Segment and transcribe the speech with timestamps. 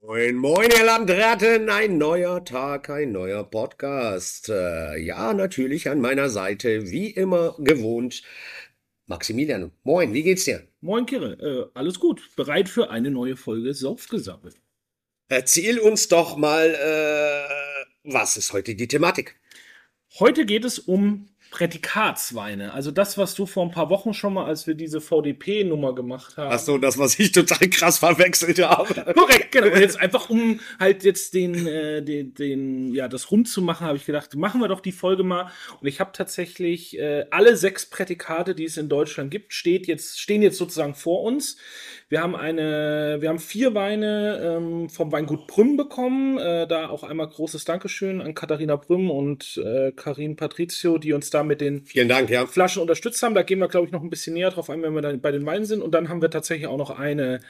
[0.00, 4.48] Moin, moin, ihr Landratten, ein neuer Tag, ein neuer Podcast.
[4.48, 8.22] Äh, ja, natürlich an meiner Seite, wie immer gewohnt,
[9.06, 9.70] Maximilian.
[9.84, 10.66] Moin, wie geht's dir?
[10.80, 11.34] Moin, Kire.
[11.40, 12.34] Äh, alles gut.
[12.36, 14.56] Bereit für eine neue Folge Saufgesammelt.
[15.28, 19.38] Erzähl uns doch mal, äh, was ist heute die Thematik?
[20.18, 22.72] Heute geht es um Prädikatsweine.
[22.72, 26.38] Also das, was du vor ein paar Wochen schon mal, als wir diese VDP-Nummer gemacht
[26.38, 26.50] haben.
[26.50, 29.12] Ach so, das, was ich total krass verwechselt habe.
[29.12, 29.66] Korrekt, genau.
[29.66, 33.86] Und jetzt einfach, um halt jetzt den, äh, den, den, ja, das rund zu machen,
[33.86, 35.52] habe ich gedacht, machen wir doch die Folge mal.
[35.78, 40.20] Und ich habe tatsächlich äh, alle sechs Prädikate, die es in Deutschland gibt, steht jetzt,
[40.20, 41.58] stehen jetzt sozusagen vor uns.
[42.12, 46.36] Wir haben eine, wir haben vier Weine ähm, vom Weingut Brüm bekommen.
[46.36, 51.30] Äh, da auch einmal großes Dankeschön an Katharina Brüm und äh, Karin Patrizio, die uns
[51.30, 52.44] da mit den Vielen Dank, ja.
[52.44, 53.34] Flaschen unterstützt haben.
[53.34, 55.30] Da gehen wir, glaube ich, noch ein bisschen näher drauf ein, wenn wir dann bei
[55.30, 55.80] den Weinen sind.
[55.80, 57.40] Und dann haben wir tatsächlich auch noch eine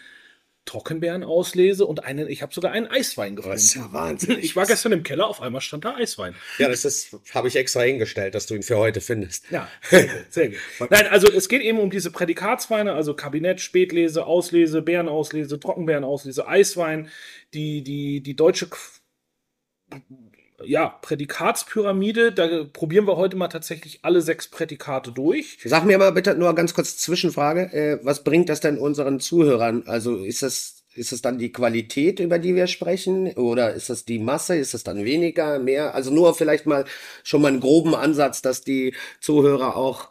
[0.65, 3.57] Trockenbeerenauslese und einen, ich habe sogar einen Eiswein gefunden.
[3.57, 4.39] Das ist ja Wahnsinn.
[4.39, 6.35] Ich war gestern im Keller, auf einmal stand da Eiswein.
[6.59, 9.51] Ja, das ist, habe ich extra hingestellt, dass du ihn für heute findest.
[9.51, 10.59] Ja, sehr gut, sehr gut.
[10.91, 17.11] Nein, also es geht eben um diese Prädikatsweine, also Kabinett, Spätlese, Auslese, Beerenauslese, Trockenbeerenauslese, Eiswein,
[17.55, 18.69] die, die, die deutsche
[20.65, 25.59] ja, Prädikatspyramide, da probieren wir heute mal tatsächlich alle sechs Prädikate durch.
[25.65, 29.85] Sag mir mal bitte nur ganz kurz Zwischenfrage, äh, was bringt das denn unseren Zuhörern?
[29.87, 33.33] Also ist das ist es dann die Qualität, über die wir sprechen?
[33.33, 34.57] Oder ist es die Masse?
[34.57, 35.95] Ist es dann weniger, mehr?
[35.95, 36.85] Also nur vielleicht mal
[37.23, 40.11] schon mal einen groben Ansatz, dass die Zuhörer auch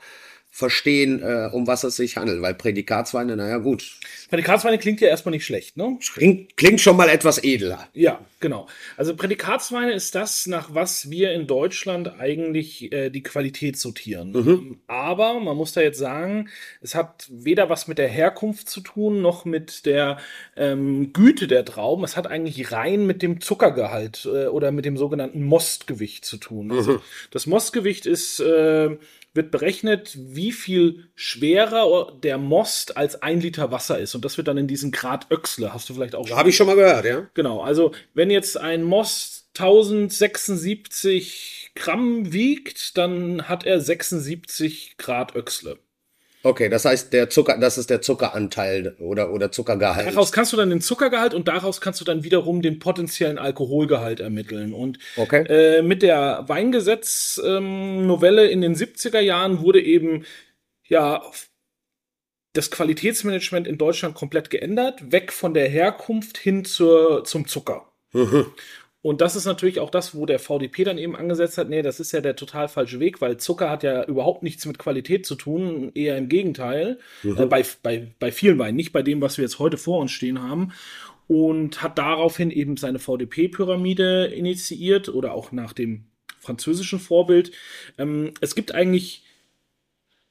[0.53, 2.41] verstehen, äh, um was es sich handelt.
[2.41, 3.95] Weil Prädikatsweine, naja gut.
[4.29, 5.97] Prädikatsweine klingt ja erstmal nicht schlecht, ne?
[6.13, 7.87] Klingt, klingt schon mal etwas edler.
[7.93, 8.67] Ja, genau.
[8.97, 14.33] Also Prädikatsweine ist das, nach was wir in Deutschland eigentlich äh, die Qualität sortieren.
[14.33, 14.79] Mhm.
[14.87, 16.49] Aber man muss da jetzt sagen,
[16.81, 20.17] es hat weder was mit der Herkunft zu tun, noch mit der
[20.57, 22.03] ähm, Güte der Trauben.
[22.03, 26.73] Es hat eigentlich rein mit dem Zuckergehalt äh, oder mit dem sogenannten Mostgewicht zu tun.
[26.73, 28.97] Also das Mostgewicht ist äh,
[29.33, 34.13] wird berechnet, wie viel schwerer der Most als ein Liter Wasser ist.
[34.15, 35.73] Und das wird dann in diesen Grad Öxle.
[35.73, 37.29] Hast du vielleicht auch Habe ich schon mal gehört, ja.
[37.33, 45.77] Genau, also wenn jetzt ein Most 1076 Gramm wiegt, dann hat er 76 Grad Öxle.
[46.43, 50.07] Okay, das heißt, der Zucker, das ist der Zuckeranteil oder, oder Zuckergehalt.
[50.07, 54.19] Daraus kannst du dann den Zuckergehalt und daraus kannst du dann wiederum den potenziellen Alkoholgehalt
[54.19, 54.73] ermitteln.
[54.73, 55.43] Und Okay.
[55.47, 60.25] äh, mit der Weingesetz-Novelle in den 70er Jahren wurde eben
[60.87, 61.21] ja
[62.53, 67.87] das Qualitätsmanagement in Deutschland komplett geändert, weg von der Herkunft hin zur, zum Zucker.
[69.03, 71.99] Und das ist natürlich auch das, wo der VDP dann eben angesetzt hat, nee, das
[71.99, 75.35] ist ja der total falsche Weg, weil Zucker hat ja überhaupt nichts mit Qualität zu
[75.35, 79.43] tun, eher im Gegenteil, äh, bei, bei, bei vielen Weinen, nicht bei dem, was wir
[79.43, 80.73] jetzt heute vor uns stehen haben.
[81.27, 86.03] Und hat daraufhin eben seine VDP-Pyramide initiiert oder auch nach dem
[86.39, 87.51] französischen Vorbild.
[87.97, 89.23] Ähm, es gibt eigentlich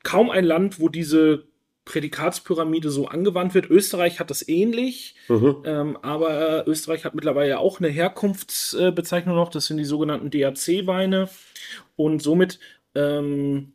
[0.02, 1.49] kaum ein Land, wo diese
[1.90, 3.68] Prädikatspyramide so angewandt wird.
[3.68, 5.16] Österreich hat das ähnlich,
[5.64, 10.30] ähm, aber äh, Österreich hat mittlerweile ja auch eine Herkunftsbezeichnung noch, das sind die sogenannten
[10.30, 11.28] DAC-Weine.
[11.96, 12.60] Und somit
[12.94, 13.72] ähm,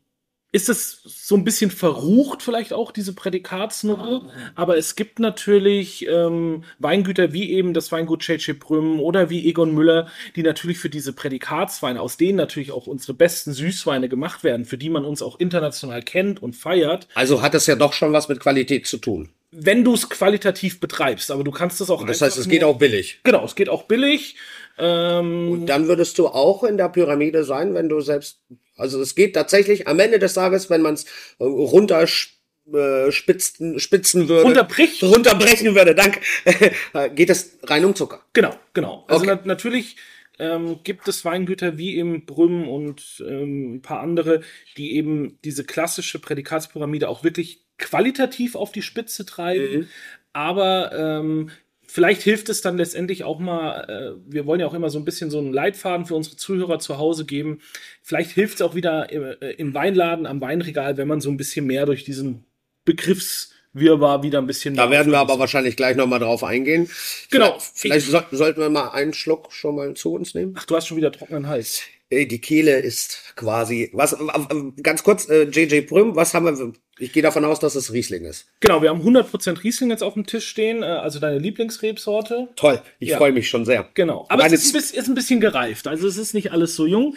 [0.55, 4.21] ist es so ein bisschen verrucht, vielleicht auch diese Prädikatsnummer.
[4.55, 9.73] Aber es gibt natürlich ähm, Weingüter wie eben das Weingut Cece Brüm oder wie Egon
[9.73, 10.07] Müller,
[10.38, 14.77] die natürlich für diese Prädikatsweine, aus denen natürlich auch unsere besten Süßweine gemacht werden, für
[14.77, 18.29] die man uns auch international kennt und feiert, Also hat das ja doch schon was
[18.29, 19.29] mit Qualität zu tun.
[19.51, 21.31] wenn du es qualitativ betreibst.
[21.31, 23.19] Aber du kannst es auch Das heißt, es geht auch billig.
[23.23, 24.35] Genau, es geht auch billig.
[24.77, 28.39] Ähm, Und dann würdest du auch in der Pyramide sein, wenn du selbst,
[28.78, 31.06] also es geht tatsächlich am Ende des Tages, wenn man es
[31.40, 35.03] runterspitzen spitzen würde, Runterbricht?
[35.03, 36.19] runterbrechen würde, danke,
[37.16, 38.22] geht es rein um Zucker.
[38.34, 39.06] Genau, genau.
[39.08, 39.40] Also Okay.
[39.44, 39.97] na natürlich
[40.40, 44.41] ähm, gibt es Weingüter wie eben Brüm und ähm, ein paar andere,
[44.78, 49.90] die eben diese klassische Prädikatspyramide auch wirklich qualitativ auf die Spitze treiben.
[50.34, 51.52] Aber ähm,
[51.95, 55.05] vielleicht hilft es dann letztendlich auch mal, äh, wir wollen ja auch immer so ein
[55.05, 57.61] bisschen so einen Leitfaden für unsere Zuhörer zu Hause geben.
[58.02, 61.37] Vielleicht hilft es auch wieder im, äh, im Weinladen, am Weinregal, wenn man so ein
[61.37, 62.43] bisschen mehr durch diesen
[62.84, 66.90] Begriffswirrwarr wieder ein bisschen Da werden wir aber wahrscheinlich gleich nochmal drauf eingehen.
[67.31, 67.58] Genau.
[67.59, 70.53] Vielleicht, vielleicht so, sollten wir mal einen Schluck schon mal zu uns nehmen.
[70.58, 71.84] Ach, du hast schon wieder trockenen Hals.
[72.16, 76.46] Äh, Die Kehle ist quasi, was, äh, äh, ganz kurz, äh, JJ Brüm, was haben
[76.46, 78.47] wir, ich gehe davon aus, dass es Riesling ist.
[78.62, 82.47] Genau, wir haben 100% Riesling jetzt auf dem Tisch stehen, äh, also deine Lieblingsrebsorte.
[82.56, 83.17] Toll, ich Ja.
[83.17, 83.90] freue mich schon sehr.
[83.94, 86.52] Genau, aber Meine es ist ein, bisschen, ist ein bisschen gereift, also es ist nicht
[86.52, 87.16] alles so jung.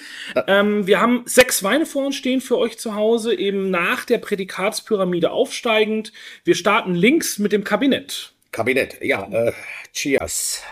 [0.48, 4.18] Ähm, wir haben sechs Weine vor uns stehen für euch zu Hause, eben nach der
[4.18, 6.12] Prädikatspyramide aufsteigend.
[6.44, 8.32] Wir starten links mit dem Kabinett.
[8.50, 9.52] Kabinett, ja, äh,
[9.92, 10.62] cheers.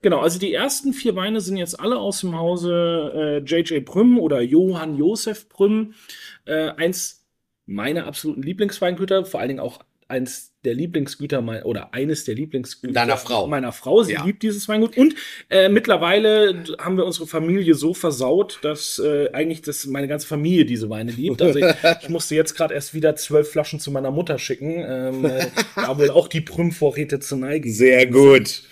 [0.00, 3.84] Genau, also die ersten vier Weine sind jetzt alle aus dem Hause äh, J.J.
[3.84, 5.94] Brüm oder Johann Josef Brüm.
[6.44, 7.26] Äh, eins
[7.66, 12.94] meiner absoluten Lieblingsweingüter, vor allen Dingen auch eins der Lieblingsgüter mein, oder eines der Lieblingsgüter
[12.94, 13.46] Deiner Frau.
[13.46, 14.02] meiner Frau.
[14.02, 14.24] Sie Ja.
[14.24, 14.96] liebt dieses Weingut.
[14.96, 15.14] Und
[15.50, 20.64] äh, mittlerweile haben wir unsere Familie so versaut, dass äh, eigentlich das meine ganze Familie
[20.64, 21.42] diese Weine liebt.
[21.42, 21.66] Also ich,
[22.02, 25.46] ich musste jetzt gerade erst wieder zwölf Flaschen zu meiner Mutter schicken, ähm, äh,
[25.76, 27.70] da wohl auch die Prüm-Vorräte zu neigen.
[27.70, 28.62] Sehr gut.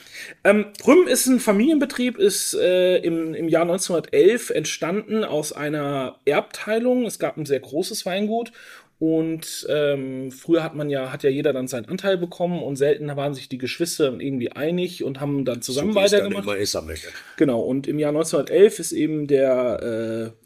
[0.46, 7.04] Ähm, Prüm ist ein Familienbetrieb, ist äh, im, im Jahr 1911 entstanden aus einer Erbteilung.
[7.04, 8.52] Es gab ein sehr großes Weingut
[9.00, 13.08] und ähm, früher hat man ja, hat ja jeder dann seinen Anteil bekommen und selten
[13.16, 16.44] waren sich die Geschwister irgendwie einig und haben dann zusammen So es dann weitergemacht.
[16.44, 16.88] immer ist am.
[17.36, 20.45] Genau, und im Jahr 1911 ist eben der äh,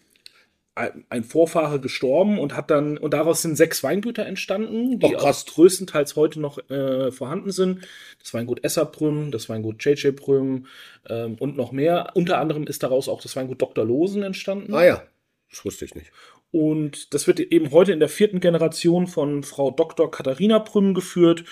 [0.75, 5.45] ein- Vorfahre gestorben und hat dann, und daraus sind sechs Weingüter entstanden, die krass.
[5.47, 7.87] auch größtenteils heute noch äh, vorhanden sind.
[8.19, 10.67] Das Weingut Esserbrüm, das Weingut JJ Brüm
[11.09, 12.11] ähm, und noch mehr.
[12.15, 13.85] Unter anderem ist daraus auch das Weingut Dr.
[13.85, 14.73] Losen entstanden.
[14.75, 15.03] Ah ja,
[15.51, 16.11] das wusste ich nicht.
[16.53, 20.11] Und das wird eben heute in der vierten Generation von Frau Dr.
[20.11, 21.45] Katharina Prüm geführt,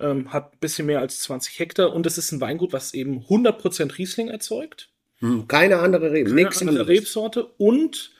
[0.00, 3.20] ähm, hat ein bisschen mehr als 20 Hektar und es ist ein Weingut, was eben
[3.28, 4.88] 100% Riesling erzeugt
[5.18, 6.88] Hm, keine andere Rebe, keine andere.
[6.88, 8.12] Rebsorte und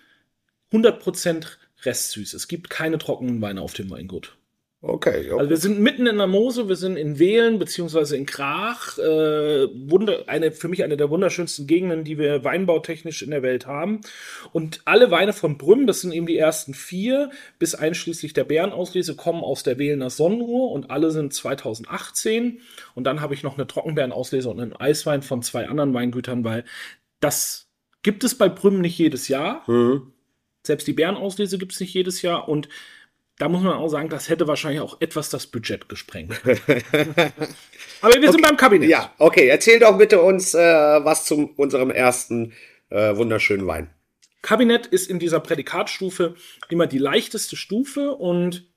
[0.73, 1.47] 100%
[1.83, 2.35] Restsüß.
[2.35, 4.37] Es gibt keine trockenen Weine auf dem Weingut.
[4.83, 5.37] Okay, ja.
[5.37, 8.97] Also wir sind mitten in der Mose, wir sind in Wählen beziehungsweise in Krach.
[8.97, 13.67] Äh, wunder, eine, für mich eine der wunderschönsten Gegenden, die wir weinbautechnisch in der Welt
[13.67, 14.01] haben.
[14.53, 17.29] Und alle Weine von Brünn, das sind eben die ersten vier,
[17.59, 22.63] bis einschließlich der Bärenauslese, kommen aus der Wählener Sonnenuhr und alle sind 2018.
[22.95, 26.65] Und dann habe ich noch eine Trockenbeerenauslese und einen Eiswein von zwei anderen Weingütern, weil
[27.21, 27.69] das
[28.03, 29.67] gibt es bei Brünn nicht jedes Jahr.
[29.67, 30.11] Hm.
[30.63, 32.69] Selbst die Bärenauslese gibt es nicht jedes Jahr und
[33.39, 36.39] da muss man auch sagen, das hätte wahrscheinlich auch etwas das Budget gesprengt.
[38.03, 38.91] Aber wir sind beim Kabinett.
[38.91, 42.53] Ja, okay, erzähl doch bitte uns äh, was zu unserem ersten
[42.91, 43.89] äh, wunderschönen Wein.
[44.43, 46.35] Kabinett ist in dieser Prädikatstufe
[46.69, 48.70] immer die leichteste Stufe und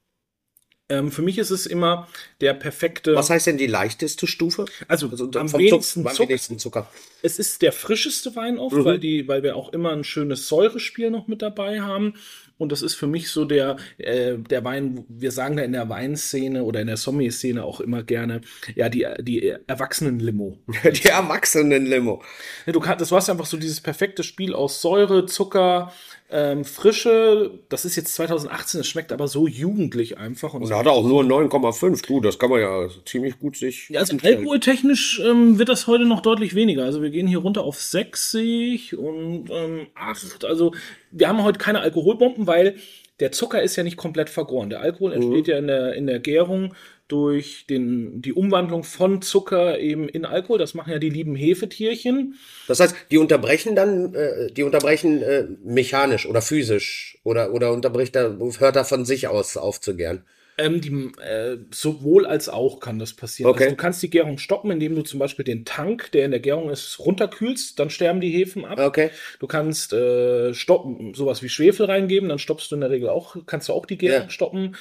[0.94, 2.08] ähm, für mich ist es immer
[2.42, 3.16] der perfekte.
[3.16, 4.66] Was heißt denn die leichteste Stufe?
[4.88, 6.90] Also, Also am wenigsten Zucker, am wenigsten Zucker.
[7.22, 8.86] Es ist der frischeste Wein oft, Mhm.
[8.86, 12.14] weil, die, weil wir auch immer ein schönes Säurespiel noch mit dabei haben.
[12.58, 15.90] Und das ist für mich so der, äh, der Wein, wir sagen da in der
[15.90, 18.42] Weinszene oder in der Sommelier-Szene auch immer gerne,
[18.76, 20.60] ja, die, die Erwachsenen-Limo.
[20.84, 22.22] Die Erwachsenen-Limo.
[22.66, 25.92] Ja, du, kannst, das war einfach so dieses perfekte Spiel aus Säure, Zucker,
[26.30, 27.60] ähm, Frische.
[27.70, 30.54] Das ist jetzt 2018, es schmeckt aber so jugendlich einfach.
[30.54, 32.06] Und Und er hat auch nur 9,5.
[32.06, 33.90] Du, das kann man ja ziemlich gut sich.
[33.90, 36.84] Ja, also alkoholtechnisch ähm, wird das heute noch deutlich weniger.
[36.84, 40.46] Also wir gehen hier runter auf 60 und ähm, 8.
[40.46, 40.74] Also
[41.14, 42.76] wir haben heute keine Alkoholbomben, weil
[43.20, 44.70] der Zucker ist ja nicht komplett vergoren.
[44.70, 46.74] Der Alkohol entsteht ja in der, in der Gärung
[47.08, 50.58] durch den, die Umwandlung von Zucker eben in Alkohol.
[50.58, 52.36] Das machen ja die lieben Hefetierchen.
[52.68, 58.16] Das heißt, die unterbrechen dann, äh, die unterbrechen äh, mechanisch oder physisch oder oder unterbricht
[58.16, 60.24] er, hört er von sich aus aufzugären.
[60.58, 63.50] Ähm, die, äh, sowohl als auch kann das passieren.
[63.50, 63.64] Okay.
[63.64, 66.40] Also du kannst die Gärung stoppen, indem du zum Beispiel den Tank, der in der
[66.40, 68.80] Gärung ist, runterkühlst, dann sterben die Hefen ab.
[68.80, 69.10] Okay.
[69.40, 73.36] Du kannst äh, stoppen, sowas wie Schwefel reingeben, dann stoppst du in der Regel auch,
[73.48, 74.30] kannst du auch die Gärung Ja.
[74.30, 74.76] stoppen.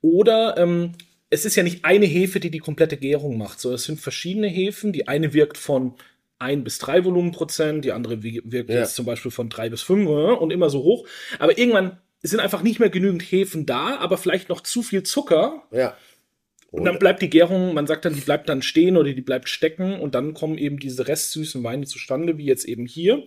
[0.00, 0.92] Oder ähm,
[1.30, 4.48] es ist ja nicht eine Hefe, die die komplette Gärung macht, sondern es sind verschiedene
[4.48, 4.92] Hefen.
[4.92, 5.94] Die eine wirkt von
[6.38, 8.76] ein bis drei Volumenprozent, die andere wirkt Ja.
[8.78, 11.06] jetzt zum Beispiel von drei bis fünf äh, und immer so hoch.
[11.38, 15.64] Aber irgendwann sind einfach nicht mehr genügend Hefen da, aber vielleicht noch zu viel Zucker.
[15.70, 15.96] Ja.
[16.70, 19.48] Und dann bleibt die Gärung, man sagt dann, die bleibt dann stehen oder die bleibt
[19.48, 23.24] stecken und dann kommen eben diese restsüßen Weine zustande, wie jetzt eben hier.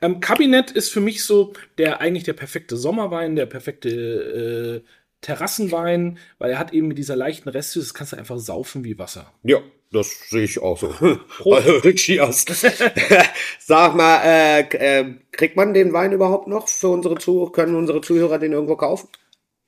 [0.00, 4.88] Ähm, Kabinett ist für mich so der eigentlich der perfekte Sommerwein, der perfekte äh,
[5.20, 8.98] Terrassenwein, weil er hat eben mit dieser leichten Restsüße, das kannst du einfach saufen wie
[8.98, 9.30] Wasser.
[9.42, 9.60] Ja,
[9.92, 10.92] das sehe ich auch so.
[11.94, 12.46] Cheers.
[13.58, 17.52] Sag mal, äh, äh, kriegt man den Wein überhaupt noch für unsere Zuhörer?
[17.52, 19.08] Können unsere Zuhörer den irgendwo kaufen?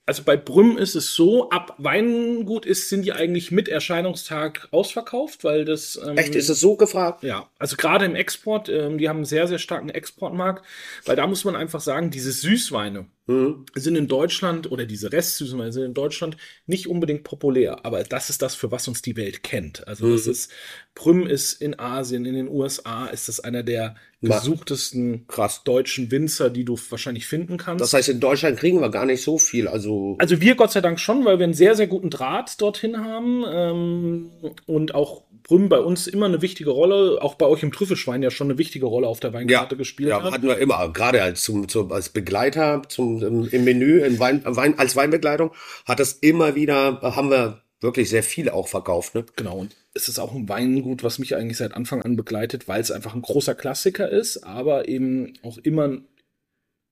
[0.05, 5.45] Also bei Brüm ist es so, ab Weingut ist, sind die eigentlich mit Erscheinungstag ausverkauft,
[5.45, 7.23] weil das ähm, Echt, ist es so gefragt?
[7.23, 10.65] Ja, also gerade im Export, ähm, die haben einen sehr, sehr starken Exportmarkt,
[11.05, 13.65] weil da muss man einfach sagen, diese Süßweine Mhm.
[13.73, 18.41] sind in Deutschland oder diese Restsüßweine sind in Deutschland nicht unbedingt populär, aber das ist
[18.41, 19.87] das, für was uns die Welt kennt.
[19.87, 20.51] Also das ist,
[20.93, 25.63] Prüm ist in Asien, in den USA, ist das einer der gesuchtesten Krass.
[25.63, 27.81] deutschen Winzer, die du wahrscheinlich finden kannst.
[27.81, 29.67] Das heißt, in Deutschland kriegen wir gar nicht so viel.
[29.67, 32.97] Also, Also wir Gott sei Dank schon, weil wir einen sehr, sehr guten Draht dorthin
[32.97, 34.29] haben ähm,
[34.65, 38.31] und auch Brünn bei uns immer eine wichtige Rolle, auch bei euch im Trüffelschwein ja
[38.31, 40.31] schon eine wichtige Rolle auf der ja, Weinkarte gespielt ja, hat.
[40.31, 44.79] hatten wir immer, gerade als, zum, zum, als Begleiter zum, im, Menü, im Wein, Wein,
[44.79, 45.51] als Weinbegleitung,
[45.85, 49.25] hat es immer wieder, haben wir wirklich sehr viel auch verkauft, ne?
[49.35, 52.81] Genau, und es ist auch ein Weingut, was mich eigentlich seit Anfang an begleitet, weil
[52.81, 55.97] es einfach ein großer Klassiker ist, aber eben auch immer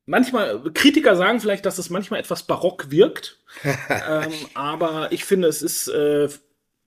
[0.05, 5.62] manchmal, Kritiker sagen vielleicht, dass es manchmal etwas barock wirkt, ähm, aber ich finde, es
[5.62, 6.27] ist äh,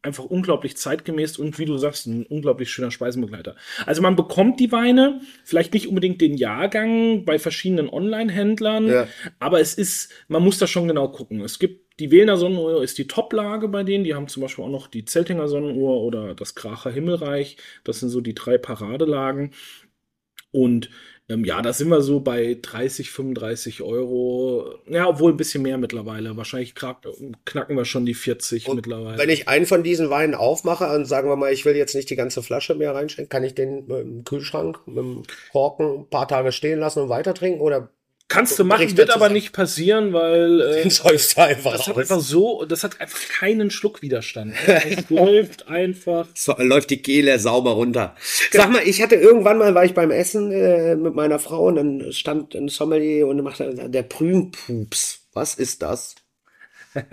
[0.05, 3.57] einfach unglaublich zeitgemäß und wie du sagst, ein unglaublich schöner Speisenbegleiter.
[3.87, 9.09] Also man bekommt die Weine, vielleicht nicht unbedingt den Jahrgang bei verschiedenen Online-Händlern, ja.
[9.39, 11.41] aber es ist, man muss da schon genau gucken.
[11.41, 14.03] Es gibt die Wählner Sonnenuhr ist die Top-Lage bei denen.
[14.03, 17.57] Die haben zum Beispiel auch noch die Zeltinger Sonnenuhr oder das Kracher Himmelreich.
[17.85, 19.53] Das sind so die drei Paradelagen.
[20.51, 20.91] Und
[21.29, 24.75] ähm, ja, da sind wir so bei 30, 35 Euro.
[24.87, 26.37] Ja, obwohl ein bisschen mehr mittlerweile.
[26.37, 29.17] Wahrscheinlich knacken wir schon die 40 und mittlerweile.
[29.17, 32.11] Wenn ich einen von diesen Weinen aufmache und sagen wir mal, ich will jetzt nicht
[32.11, 36.29] die ganze Flasche mehr reinschenken, kann ich den im Kühlschrank mit dem Korken ein paar
[36.29, 37.61] Tage stehen lassen und weiter trinken?
[37.61, 37.89] Oder
[38.29, 41.05] Kannst du machen, wird aber nicht passieren, weil äh, das,
[41.37, 44.55] einfach das hat einfach so, das hat einfach keinen Schluckwiderstand.
[44.67, 46.27] Es läuft einfach.
[46.35, 48.17] So, läuft die Kehle sauber runter.
[48.51, 51.77] Sag mal, ich hatte irgendwann mal, war ich beim Essen äh, mit meiner Frau und
[51.77, 55.29] dann stand ein Sommelier und machte der Prümpups.
[55.35, 56.15] Was ist das?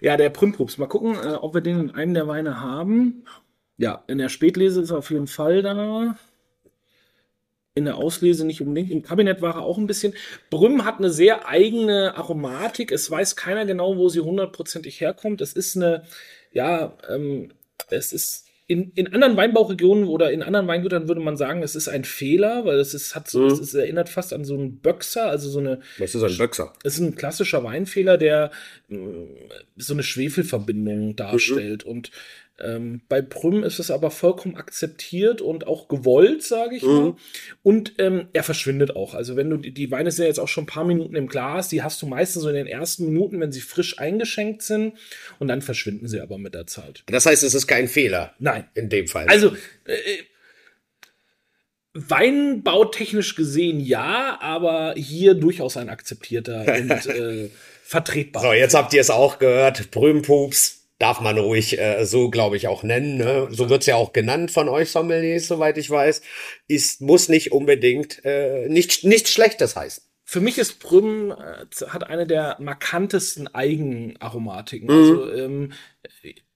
[0.00, 0.76] ja, der Prümpups.
[0.78, 3.24] Mal gucken, äh, ob wir den in einem der Weine haben.
[3.78, 6.16] Ja, in der Spätlese ist er auf jeden Fall da
[7.74, 8.90] in der Auslese nicht unbedingt.
[8.90, 10.14] Im Kabinett war er auch ein bisschen.
[10.50, 12.90] Brüm hat eine sehr eigene Aromatik.
[12.92, 15.40] Es weiß keiner genau, wo sie hundertprozentig herkommt.
[15.40, 16.04] Es ist eine,
[16.52, 17.52] ja, ähm,
[17.90, 21.88] es ist in, in anderen Weinbauregionen oder in anderen Weingütern würde man sagen, es ist
[21.88, 23.46] ein Fehler, weil es ist, hat so, mhm.
[23.48, 25.80] es ist, erinnert fast an so einen Böxer, also so eine.
[25.98, 26.72] Was ist ein Böxer?
[26.84, 28.52] Es ist ein klassischer Weinfehler, der
[28.86, 29.28] mh, mm,
[29.76, 31.84] so eine Schwefelverbindung darstellt.
[31.84, 31.90] Mhm.
[31.90, 32.10] Und
[32.62, 36.88] ähm, bei Prüm ist es aber vollkommen akzeptiert und auch gewollt, sage ich mhm.
[36.88, 37.16] mal.
[37.62, 39.14] Und ähm, er verschwindet auch.
[39.14, 41.28] Also wenn du die, die Weine sind ja jetzt auch schon ein paar Minuten im
[41.28, 44.94] Glas, die hast du meistens so in den ersten Minuten, wenn sie frisch eingeschenkt sind,
[45.38, 47.02] und dann verschwinden sie aber mit der Zeit.
[47.06, 48.34] Das heißt, es ist kein Fehler.
[48.38, 48.64] Nein.
[48.74, 49.26] In dem Fall.
[49.28, 49.94] Also äh,
[51.92, 57.50] Weinbautechnisch gesehen ja, aber hier durchaus ein akzeptierter und äh,
[57.82, 58.42] vertretbar.
[58.42, 59.90] So, jetzt habt ihr es auch gehört.
[59.90, 63.16] Brümpups darf man ruhig äh, so, glaube ich, auch nennen.
[63.16, 63.48] Ne?
[63.50, 66.22] So wird's ja auch genannt von euch Sommeliers, soweit ich weiß.
[66.68, 70.04] Ist, muss nicht unbedingt äh, nicht, nichts Schlechtes heißen.
[70.24, 74.86] Für mich ist Prüm äh, hat eine der markantesten Eigenaromatiken.
[74.88, 74.94] Mhm.
[74.94, 75.72] Also ähm,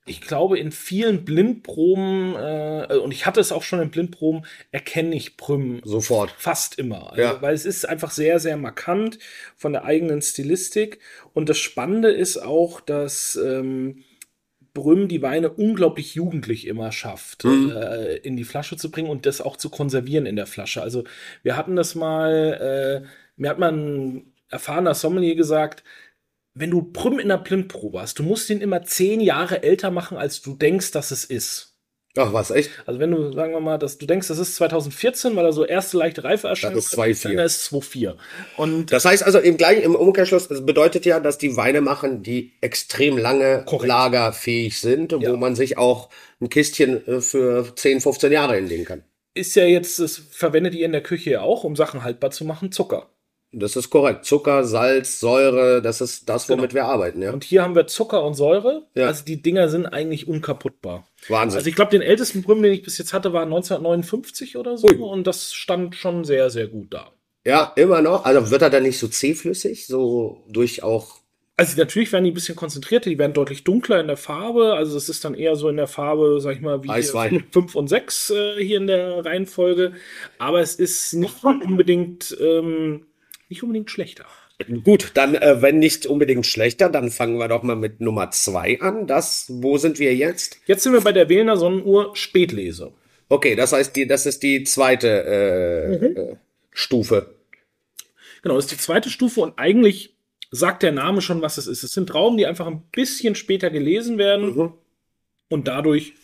[0.07, 5.17] ich glaube, in vielen Blindproben, äh, und ich hatte es auch schon in Blindproben, erkenne
[5.17, 6.31] ich Prüm sofort.
[6.37, 7.13] Fast immer.
[7.13, 7.41] Also, ja.
[7.41, 9.19] Weil es ist einfach sehr, sehr markant
[9.57, 10.99] von der eigenen Stilistik.
[11.33, 14.05] Und das Spannende ist auch, dass ähm,
[14.75, 17.71] Brüm die Weine unglaublich jugendlich immer schafft, mhm.
[17.71, 20.83] äh, in die Flasche zu bringen und das auch zu konservieren in der Flasche.
[20.83, 21.05] Also
[21.43, 25.85] wir hatten das mal, äh, mir hat man ein erfahrener Sommelier gesagt,
[26.55, 30.17] wenn du Brüm in der Blindprobe hast, du musst ihn immer zehn Jahre älter machen,
[30.17, 31.74] als du denkst, dass es ist.
[32.17, 32.71] Ach was, echt?
[32.87, 35.65] Also wenn du, sagen wir mal, dass du denkst, das ist 2014, weil er so
[35.65, 37.23] erste leichte Reife erscheint, das ist 2,4.
[37.35, 38.15] dann ist 2,4.
[38.57, 42.23] Und das heißt also im gleichen, im Umkehrschluss, das bedeutet ja, dass die Weine machen,
[42.23, 43.89] die extrem lange Korrekt.
[43.89, 45.33] lagerfähig sind, ja.
[45.33, 46.09] wo man sich auch
[46.41, 49.03] ein Kistchen äh, für 10, 15 Jahre hinlegen kann.
[49.35, 52.45] Ist ja jetzt, das verwendet ihr in der Küche ja auch, um Sachen haltbar zu
[52.45, 53.09] machen, Zucker.
[53.57, 54.25] Das ist korrekt.
[54.25, 56.75] Zucker, Salz, Säure, das ist das, womit genau.
[56.75, 57.33] wir arbeiten, ja.
[57.33, 58.87] Und hier haben wir Zucker und Säure.
[58.95, 59.07] Ja.
[59.07, 61.07] Also die Dinger sind eigentlich unkaputtbar.
[61.29, 61.59] Wahnsinn.
[61.59, 64.89] Also ich glaube, den ältesten Brüm, den ich bis jetzt hatte, war 1959 oder so.
[64.89, 64.97] Ui.
[64.97, 67.13] Und das stand schon sehr, sehr gut da.
[67.45, 68.25] Ja, immer noch.
[68.25, 71.21] Also wird er dann nicht so zähflüssig, so durch auch.
[71.57, 74.75] Also natürlich werden die ein bisschen konzentrierter, die werden deutlich dunkler in der Farbe.
[74.75, 76.89] Also es ist dann eher so in der Farbe, sag ich mal, wie
[77.53, 79.93] 5 und 6 äh, hier in der Reihenfolge.
[80.39, 82.37] Aber es ist nicht unbedingt.
[82.41, 83.07] Ähm,
[83.49, 84.25] nicht unbedingt schlechter.
[84.85, 88.81] Gut, dann, äh, wenn nicht unbedingt schlechter, dann fangen wir doch mal mit Nummer zwei
[88.81, 89.07] an.
[89.07, 90.59] Das, wo sind wir jetzt?
[90.67, 92.93] Jetzt sind wir bei der Wählner Sonnenuhr Spätlese.
[93.29, 96.17] Okay, das heißt, die, das ist die zweite äh, mhm.
[96.17, 96.37] äh,
[96.71, 97.35] Stufe.
[98.43, 100.15] Genau, das ist die zweite Stufe und eigentlich
[100.51, 101.83] sagt der Name schon, was es ist.
[101.83, 104.73] Es sind Trauben, die einfach ein bisschen später gelesen werden mhm.
[105.49, 106.15] und dadurch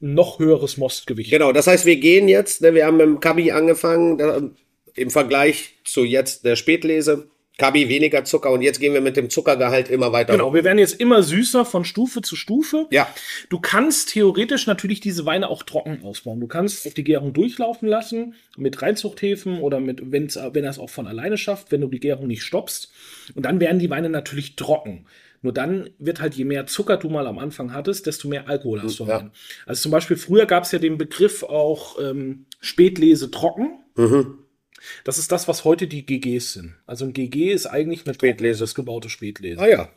[0.00, 1.30] noch höheres Mostgewicht.
[1.30, 4.56] Genau, das heißt, wir gehen jetzt, ne, wir haben mit dem Kabi angefangen,
[4.94, 7.28] im Vergleich zu jetzt der Spätlese.
[7.58, 10.34] Kabi weniger Zucker und jetzt gehen wir mit dem Zuckergehalt immer weiter.
[10.34, 12.86] Genau, wir werden jetzt immer süßer von Stufe zu Stufe.
[12.90, 13.08] Ja.
[13.48, 16.38] Du kannst theoretisch natürlich diese Weine auch trocken ausbauen.
[16.38, 20.78] Du kannst auf die Gärung durchlaufen lassen mit Reinzuchthäfen oder mit, wenn's, wenn er es
[20.78, 22.92] auch von alleine schafft, wenn du die Gärung nicht stoppst.
[23.34, 25.06] Und dann werden die Weine natürlich trocken.
[25.40, 28.82] Nur dann wird halt, je mehr Zucker du mal am Anfang hattest, desto mehr Alkohol
[28.82, 29.30] hast du ja.
[29.64, 33.78] Also zum Beispiel früher gab es ja den Begriff auch ähm, Spätlese trocken.
[33.96, 34.38] Mhm
[35.04, 36.74] Das ist das, was heute die GGs sind.
[36.86, 38.66] Also ein GG ist eigentlich eine Spätlese.
[38.66, 39.60] trockenes gebaute Spätlese.
[39.60, 39.88] Ah ja.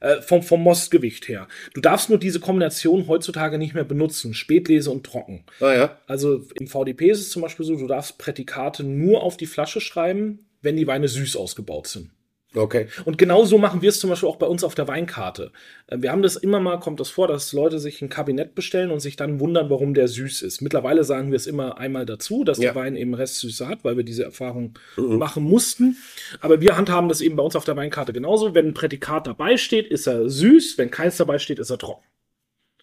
[0.00, 1.48] Äh, vom, vom Mostgewicht her.
[1.74, 4.34] Du darfst nur diese Kombination heutzutage nicht mehr benutzen.
[4.34, 5.44] Spätlese und trocken.
[5.60, 5.98] Ah ja.
[6.06, 9.80] Also im VDP ist es zum Beispiel so, du darfst Prädikate nur auf die Flasche
[9.80, 12.10] schreiben, wenn die Weine süß ausgebaut sind.
[12.58, 12.88] Okay.
[13.04, 15.52] Und genau so machen wir es zum Beispiel auch bei uns auf der Weinkarte.
[15.86, 18.90] Äh, Wir haben das immer mal, kommt das vor, dass Leute sich ein Kabinett bestellen
[18.90, 20.60] und sich dann wundern, warum der süß ist.
[20.60, 22.72] Mittlerweile sagen wir es immer einmal dazu, dass Ja.
[22.72, 25.96] der Wein eben Restsüße hat, weil wir diese Erfahrung machen mussten.
[26.40, 28.54] Aber wir handhaben das eben bei uns auf der Weinkarte genauso.
[28.54, 30.78] Wenn ein Prädikat dabei steht, ist er süß.
[30.78, 32.04] Wenn keins dabei steht, ist er trocken.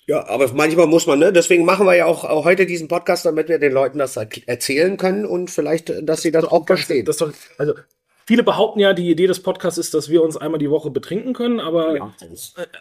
[0.07, 1.33] Ja, aber manchmal muss man, ne?
[1.33, 4.97] Deswegen machen wir ja auch, auch heute diesen Podcast, damit wir den Leuten das erzählen
[4.97, 7.05] können und vielleicht, äh, dass sie das auch verstehen.
[7.05, 7.73] Das doch, also
[8.25, 11.33] viele behaupten ja, die Idee des Podcasts ist, dass wir uns einmal die Woche betrinken
[11.33, 12.01] können, aber, äh,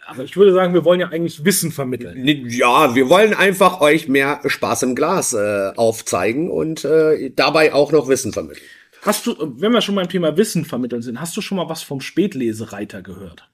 [0.07, 2.25] aber ich würde sagen, wir wollen ja eigentlich Wissen vermitteln.
[2.49, 7.91] Ja, wir wollen einfach euch mehr Spaß im Glas äh, aufzeigen und äh, dabei auch
[7.91, 8.65] noch Wissen vermitteln.
[9.01, 11.83] Hast du, wenn wir schon beim Thema Wissen vermitteln sind, hast du schon mal was
[11.83, 13.47] vom Spätlesereiter gehört?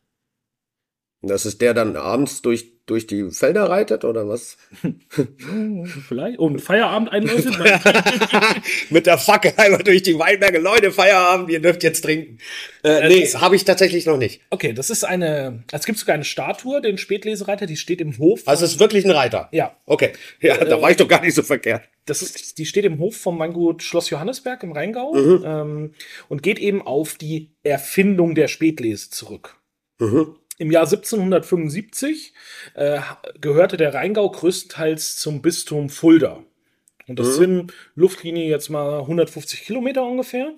[1.22, 4.58] Das ist der dann abends durch, durch die Felder reitet oder was?
[6.08, 6.38] Vielleicht?
[6.40, 7.58] Und Feierabend einläutet?
[8.90, 10.60] Mit der Fackel einmal durch die Weinberge.
[10.60, 12.38] Leute, Feierabend, ihr dürft jetzt trinken.
[12.84, 14.42] Äh, nee, das- habe ich tatsächlich noch nicht.
[14.50, 18.42] okay, das ist eine, es gibt sogar eine Statue, den Spätlesereiter, die steht im Hof.
[18.46, 19.50] Also es ist wirklich ein Reiter.
[19.52, 20.12] ja, Okay.
[20.42, 21.84] Ja, da war ich doch gar nicht so verkehrt.
[22.06, 25.94] das ist, die steht im Hof vom Weingut Schloss Johannesberg im Rheingau ähm,
[26.28, 29.56] und geht eben auf die Erfindung der Spätlese zurück.
[30.62, 32.34] Im Jahr 1775
[32.76, 33.00] äh,
[33.42, 36.44] gehörte der Rheingau größtenteils zum Bistum Fulda.
[37.08, 40.54] Und das sind Luftlinie jetzt mal 150 Kilometer ungefähr.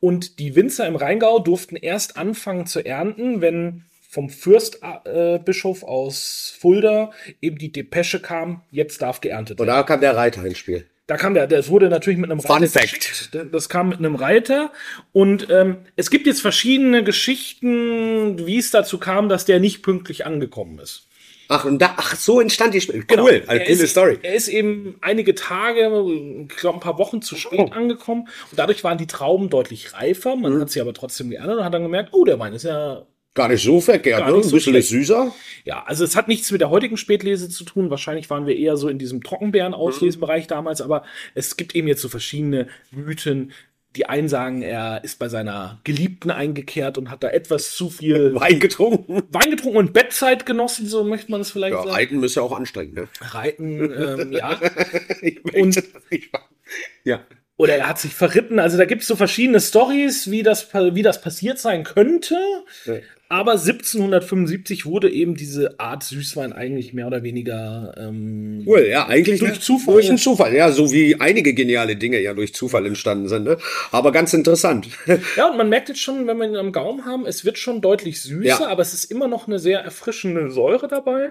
[0.00, 7.10] Und die Winzer im Rheingau durften erst anfangen zu ernten, wenn vom Fürstbischof aus Fulda
[7.40, 9.78] eben die Depesche kam, jetzt darf geerntet Und werden.
[9.78, 10.86] da kam der Reiter ins Spiel.
[11.08, 13.00] Da kam der, das wurde natürlich mit einem Fun Reiter Fact.
[13.00, 13.30] geschickt.
[13.50, 14.70] Das kam mit einem Reiter.
[15.12, 20.26] Und ähm, es gibt jetzt verschiedene Geschichten, wie es dazu kam, dass der nicht pünktlich
[20.26, 21.06] angekommen ist.
[21.50, 23.04] Ach, und da, ach, so entstand die Spiel.
[23.06, 23.24] Genau.
[23.24, 24.18] Cool, eine coole Story.
[24.22, 25.90] Er ist eben einige Tage,
[26.50, 27.70] ich glaube ein paar Wochen zu spät Oh.
[27.72, 28.28] angekommen.
[28.50, 30.36] Und dadurch waren die Trauben deutlich reifer.
[30.36, 30.60] Man Mhm.
[30.60, 33.48] hat sie aber trotzdem geerntet und hat dann gemerkt, oh, der Wein ist ja Gar
[33.48, 34.34] nicht so verkehrt, ne?
[34.34, 34.88] Ein so bisschen schlecht.
[34.88, 35.32] süßer.
[35.64, 37.90] Ja, also es hat nichts mit der heutigen Spätlese zu tun.
[37.90, 42.08] Wahrscheinlich waren wir eher so in diesem Trockenbeeren-Auslesebereich damals, aber es gibt eben jetzt so
[42.08, 43.52] verschiedene Mythen.
[43.96, 48.34] Die einen sagen, er ist bei seiner Geliebten eingekehrt und hat da etwas zu viel
[48.34, 49.22] Wein getrunken.
[49.30, 51.90] Wein getrunken und Bettzeit genossen, so möchte man es vielleicht Ja, sagen.
[51.94, 53.08] Reiten ist ja auch anstrengend, ne?
[53.20, 54.58] Reiten, ähm, ja.
[55.54, 55.82] Und-.
[57.04, 57.20] Ja.
[57.58, 58.60] Oder er hat sich verritten.
[58.60, 62.36] Also da gibt es so verschiedene Stories, wie das, wie das passiert sein könnte.
[62.86, 62.94] Ja.
[63.28, 69.40] Aber 1775 wurde eben diese Art Süßwein eigentlich mehr oder weniger ähm, Cool, ja, eigentlich
[69.40, 69.60] Durch ne?
[69.60, 69.94] Zufall.
[69.94, 73.58] Durch einen Zufall, ja, so wie einige geniale Dinge ja durch Zufall entstanden sind, ne?
[73.90, 74.88] Aber ganz interessant.
[75.36, 77.82] Ja, und man merkt jetzt schon, wenn wir ihn am Gaumen haben, es wird schon
[77.82, 78.66] deutlich süßer, Ja.
[78.68, 81.30] aber es ist immer noch eine sehr erfrischende Säure dabei.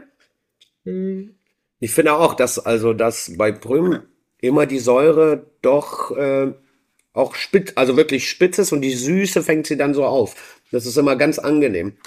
[0.84, 1.36] Hm.
[1.80, 4.02] Ich finde auch, dass also dass bei Prüm
[4.42, 6.54] immer die Säure doch äh,
[7.14, 10.62] auch spitz, also wirklich spitz ist und die Süße fängt sie dann so auf.
[10.72, 11.98] Das ist immer ganz angenehm.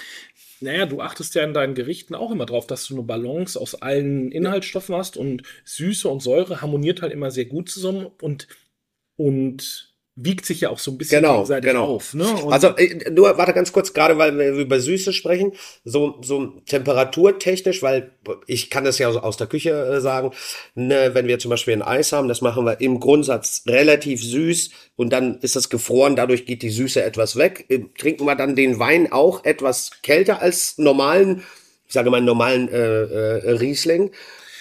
[0.61, 3.81] Naja, du achtest ja in deinen Gerichten auch immer drauf, dass du eine Balance aus
[3.81, 8.47] allen Inhaltsstoffen hast und Süße und Säure harmoniert halt immer sehr gut zusammen und,
[9.15, 11.85] und wiegt sich ja auch so ein bisschen Genau, gegenseitig genau.
[11.85, 12.13] auf.
[12.13, 12.27] Ne?
[12.27, 15.53] Und Also äh, nur warte ganz kurz, gerade weil wir über Süße sprechen,
[15.85, 18.11] so so temperaturtechnisch, weil
[18.47, 20.31] ich kann das ja aus- aus der Küche äh, sagen,
[20.75, 24.69] ne, wenn wir zum Beispiel ein Eis haben, das machen wir im Grundsatz relativ süß
[24.95, 27.65] und dann ist das gefroren, dadurch geht die Süße etwas weg.
[27.69, 31.43] Äh, Trinken wir dann den Wein auch etwas kälter als normalen,
[31.87, 34.11] ich sage mal normalen äh, äh, Riesling,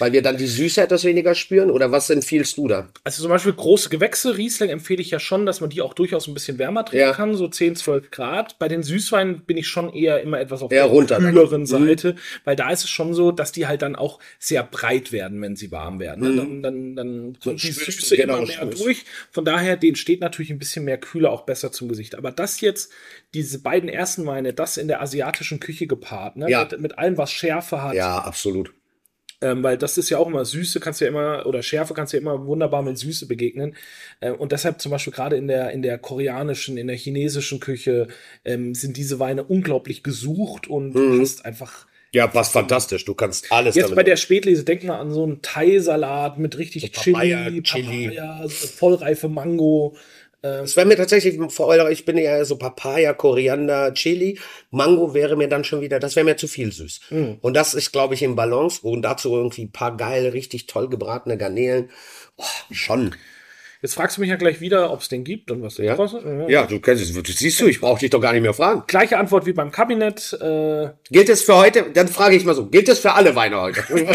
[0.01, 2.89] weil wir dann die Süße etwas weniger spüren oder was empfiehlst du da?
[3.05, 6.27] Also zum Beispiel große Gewächse, Riesling empfehle ich ja schon, dass man die auch durchaus
[6.27, 7.13] ein bisschen wärmer trinken Ja.
[7.13, 8.59] kann, so 10, 12 Grad.
[8.59, 11.33] Bei den Süßweinen bin ich schon eher immer etwas auf Eher der runter dann.
[11.33, 11.67] kühleren Mhm.
[11.67, 15.41] Seite, weil da ist es schon so, dass die halt dann auch sehr breit werden,
[15.43, 16.23] wenn sie warm werden.
[16.25, 16.31] ne?
[16.31, 16.37] Mhm.
[16.37, 18.83] Dann, dann, dann kommt die Süße genau, immer mehr spürst.
[18.85, 19.05] durch.
[19.31, 22.15] Von daher, denen steht natürlich ein bisschen mehr Kühle auch besser zum Gesicht.
[22.15, 22.91] Aber das jetzt,
[23.35, 26.49] diese beiden ersten Weine, das in der asiatischen Küche gepaart, ne?
[26.51, 26.65] Ja.
[26.71, 28.73] mit, mit allem, was Schärfe hat, Ja, absolut.
[29.41, 32.13] Ähm, weil das ist ja auch immer Süße, kannst du ja immer, oder Schärfe kannst
[32.13, 33.75] du ja immer wunderbar mit Süße begegnen.
[34.21, 38.09] Äh, und deshalb zum Beispiel gerade in der, in der koreanischen, in der chinesischen Küche
[38.45, 41.21] ähm, sind diese Weine unglaublich gesucht und Mhm.
[41.21, 41.87] hast einfach.
[42.13, 43.05] Ja, passt fantastisch.
[43.05, 46.83] Du kannst alles Jetzt bei der Spätlese, denk mal an so einen Thai-Salat mit richtig
[46.83, 48.05] So Chili, Papaya, Chili.
[48.09, 49.97] Papaya, vollreife Mango.
[50.43, 54.39] Es wäre mir tatsächlich, vor allem, ich bin ja so Papaya, Koriander, Chili.
[54.71, 57.01] Mango wäre mir dann schon wieder, das wäre mir zu viel süß.
[57.11, 57.39] Mhm.
[57.43, 58.81] Und das ist, glaube ich, im Balance.
[58.83, 61.91] Und dazu irgendwie ein paar geile, richtig toll gebratene Garnelen.
[62.37, 63.15] Oh, schon.
[63.83, 65.95] Jetzt fragst du mich ja gleich wieder, ob es den gibt und was der Ja?
[65.95, 66.23] kostet.
[66.51, 67.39] Ja, du kennst es.
[67.39, 68.83] Siehst du, ich brauche dich doch gar nicht mehr fragen.
[68.87, 70.35] Gleiche Antwort wie beim Kabinett.
[70.41, 71.87] Äh, Gilt es für heute?
[71.95, 72.67] Dann frage ich mal so.
[72.67, 73.83] Gilt es für alle Weine heute?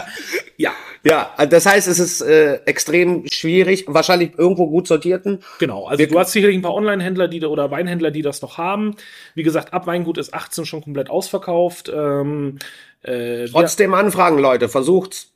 [0.56, 0.72] ja,
[1.04, 3.84] ja, das heißt, es ist äh, extrem schwierig.
[3.88, 5.40] Wahrscheinlich irgendwo gut sortierten.
[5.58, 5.86] genau.
[5.86, 8.96] Also du hast sicherlich ein paar Online-Händler die, oder Weinhändler, die das noch haben.
[9.34, 11.88] Wie gesagt, ab Weingut ist 18 schon komplett ausverkauft.
[11.94, 12.58] Ähm,
[13.02, 13.10] äh,
[13.44, 14.68] wir- Trotzdem anfragen, Leute.
[14.68, 15.28] Versucht's.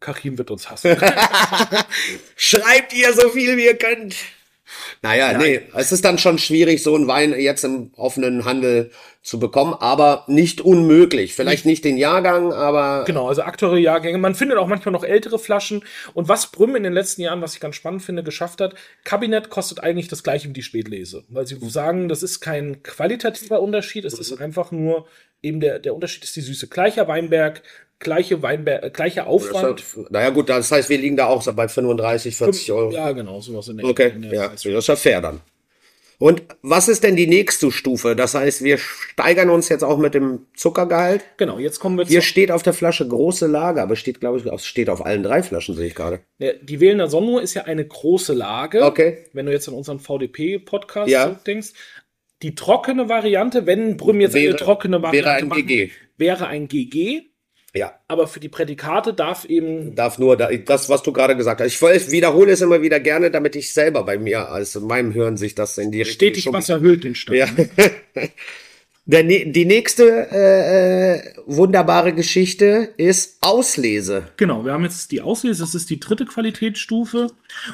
[0.00, 0.96] Karim wird uns hassen.
[2.36, 4.16] Schreibt ihr so viel wie ihr könnt.
[5.02, 8.90] Naja, nee, es ist dann schon schwierig, so einen Wein jetzt im offenen Handel
[9.22, 11.34] zu bekommen, aber nicht unmöglich.
[11.34, 14.18] Vielleicht nicht den Jahrgang, aber Genau, also aktuelle Jahrgänge.
[14.18, 15.82] Man findet auch manchmal noch ältere Flaschen.
[16.12, 18.74] Und was Brüm in den letzten Jahren, was ich ganz spannend finde, geschafft hat,
[19.04, 21.24] Kabinett kostet eigentlich das gleiche wie die Spätlese.
[21.28, 25.06] Weil sie sagen, das ist kein qualitativer Unterschied, es ist einfach nur
[25.44, 26.68] eben der, der Unterschied ist die Süße.
[26.68, 27.62] Gleicher Weinberg,
[28.04, 29.80] gleiche Weinberg, äh, gleicher Aufwand.
[29.80, 32.92] das hat, naja gut, das heißt, wir liegen da auch bei 35, 40 Euro.
[32.92, 35.40] Ja, genau, sowas in der Okay, in der ja, das ist ja fair dann.
[36.18, 38.14] Und was ist denn die nächste Stufe?
[38.14, 41.24] Das heißt, wir steigern uns jetzt auch mit dem Zuckergehalt.
[41.38, 42.26] Genau, jetzt kommen wir Hier zu.
[42.26, 45.42] steht auf der Flasche große Lage, aber steht, glaube ich, auf- steht auf allen drei
[45.42, 46.20] Flaschen, sehe ich gerade.
[46.38, 48.84] Die Wählender Sonno ist ja eine große Lage.
[48.84, 49.24] Okay.
[49.32, 51.30] Wenn du jetzt an unseren VDP-Podcast Ja.
[51.46, 51.72] denkst.
[52.42, 55.90] Die trockene Variante, wenn Brüm jetzt Wäre- eine trockene Variante wäre ein machen, GG.
[56.16, 57.22] wäre ein GG.
[57.76, 61.60] Ja, Aber für die Prädikate darf eben darf nur da, das, was du gerade gesagt
[61.60, 61.66] hast.
[61.82, 65.36] Ich wiederhole es immer wieder gerne, damit ich selber bei mir, also in meinem Hören
[65.36, 67.36] sich das in die stetig Wasser hüllt den Stein.
[67.36, 67.48] Ja.
[69.06, 74.28] Der, nä- die nächste äh, äh, wunderbare Geschichte ist Auslese.
[74.38, 77.26] Genau, wir haben jetzt die Auslese, das ist die dritte Qualitätsstufe.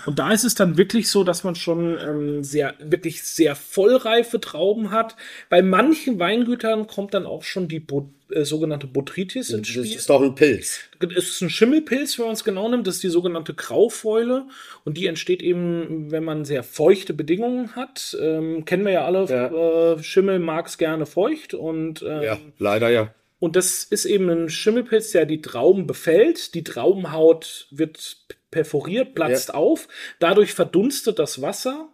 [0.07, 4.41] Und da ist es dann wirklich so, dass man schon ähm, sehr, wirklich sehr vollreife
[4.41, 5.15] Trauben hat.
[5.51, 9.97] Bei manchen Weingütern kommt dann auch schon die Bo äh, sogenannte Botrytis ins Das Spiel.
[9.97, 10.81] ist doch ein Pilz.
[11.16, 12.87] Es ist ein Schimmelpilz, wenn man es genau nimmt.
[12.87, 14.47] Das ist die sogenannte Graufäule.
[14.85, 18.16] Und die entsteht eben, wenn man sehr feuchte Bedingungen hat.
[18.21, 19.97] Ähm, kennen wir ja alle.
[19.99, 21.55] Äh, Schimmel mag es gerne feucht.
[21.55, 23.14] Und, ähm, Ja, leider ja.
[23.38, 26.55] und das ist eben ein Schimmelpilz, der die Trauben befällt.
[26.55, 28.19] Die Traubenhaut wird
[28.51, 29.88] perforiert, platzt auf.
[30.19, 31.88] Dadurch verdunstet das Wasser,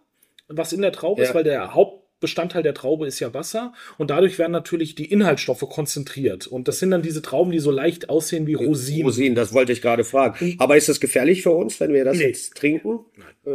[0.47, 1.27] was in der Traube Ja.
[1.29, 1.73] ist, weil der
[2.17, 3.73] Hauptbestandteil der Traube ist ja Wasser.
[3.99, 6.47] Und dadurch werden natürlich die Inhaltsstoffe konzentriert.
[6.47, 9.05] Und das sind dann diese Trauben, die so leicht aussehen wie Rosinen.
[9.05, 10.55] Rosinen, das wollte ich gerade fragen.
[10.57, 12.25] Aber ist es gefährlich für uns, wenn wir das Nee.
[12.27, 13.01] jetzt trinken?
[13.45, 13.49] Äh,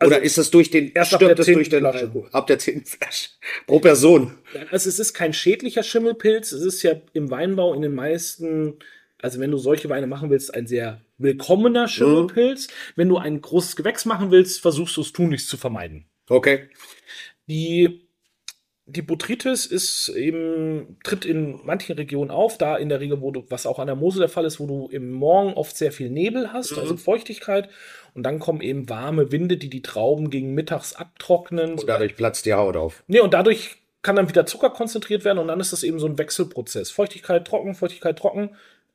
[0.00, 2.12] Also, oder ist es durch den, erst ab der es durch den Flasche.
[2.30, 3.30] Ab der zehnten Flasche.
[3.66, 4.32] Pro Person.
[4.70, 6.52] Also es ist kein schädlicher Schimmelpilz.
[6.52, 8.74] Es ist ja im Weinbau in den meisten,
[9.20, 12.68] also wenn du solche Weine machen willst, ein sehr willkommener Schimmelpilz.
[12.94, 16.06] Wenn du ein großes Gewächs machen willst, versuchst du es tunlichst zu vermeiden.
[16.28, 16.68] Okay.
[17.48, 18.08] Die,
[18.86, 23.44] die Botrytis ist eben, tritt in manchen Regionen auf, da in der Regel, wo du,
[23.48, 26.10] was auch an der Mosel der Fall ist, wo du im Morgen oft sehr viel
[26.10, 27.68] Nebel hast, also Feuchtigkeit.
[28.14, 31.72] Und dann kommen eben warme Winde, die die Trauben gegen mittags abtrocknen.
[31.72, 33.02] Und dadurch platzt die Haut auf.
[33.06, 36.06] Nee, und dadurch kann dann wieder Zucker konzentriert werden und dann ist das eben so
[36.06, 36.90] ein Wechselprozess.
[36.90, 38.50] Feuchtigkeit trocken, Feuchtigkeit trocken,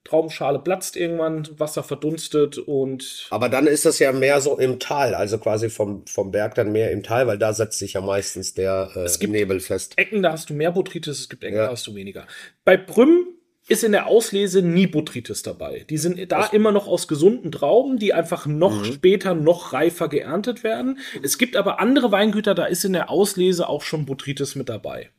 [0.06, 5.16] Traubenschale platzt irgendwann, Wasser verdunstet und Aber dann ist das ja mehr so im Tal,
[5.16, 8.54] also quasi vom, vom Berg dann mehr im Tal, weil da setzt sich ja meistens
[8.54, 9.94] der äh, gibt- Nebel fest.
[9.98, 11.66] Ecken, da hast du mehr Botrytis, es gibt Ecken, Ja.
[11.68, 12.28] da hast du weniger.
[12.66, 13.28] Bei Brüm
[13.70, 15.86] ist in der Auslese nie Botrytis dabei.
[15.90, 18.92] Die sind da immer noch aus gesunden Trauben, die einfach noch Mhm.
[18.92, 21.00] später, noch reifer geerntet werden.
[21.24, 25.12] Es gibt aber andere Weingüter, da ist in der Auslese auch schon Botrytis mit dabei.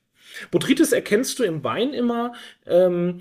[0.51, 2.35] Botrytis erkennst du im Wein immer,
[2.66, 3.20] ähm,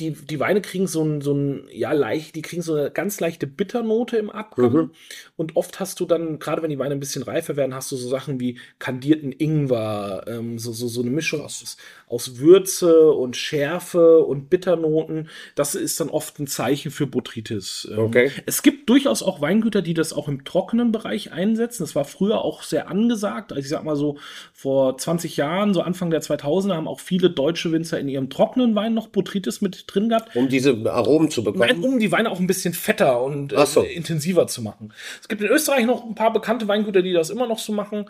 [0.00, 3.20] die, die Weine kriegen so ein, so ein, ja, leicht, die kriegen so eine ganz
[3.20, 4.72] leichte Bitternote im Abgang.
[4.72, 4.90] Mhm.
[5.36, 7.96] Und oft hast du dann, gerade wenn die Weine ein bisschen reifer werden, hast du
[7.96, 11.76] so Sachen wie kandierten Ingwer, ähm, so, so, so eine Mischung aus,
[12.08, 15.28] aus Würze und Schärfe und Bitternoten.
[15.54, 17.88] Das ist dann oft ein Zeichen für Botrytis.
[17.90, 18.30] Ähm, Okay.
[18.46, 21.84] Es gibt durchaus auch Weingüter, die das auch im trockenen Bereich einsetzen.
[21.84, 23.52] Das war früher auch sehr angesagt.
[23.52, 24.18] Also ich sag mal so,
[24.52, 28.74] vor 20 Jahren, so Anfang der 2000er, haben auch viele deutsche Winzer in ihrem trockenen
[28.74, 30.34] Wein noch Botrytis mit drin gehabt.
[30.36, 31.66] Um diese Aromen zu bekommen.
[31.66, 33.82] Nein, um die Weine auch ein bisschen fetter und äh, so.
[33.82, 34.92] intensiver zu machen.
[35.20, 38.06] Es gibt in Österreich noch ein paar bekannte Weingüter, die das immer noch so machen.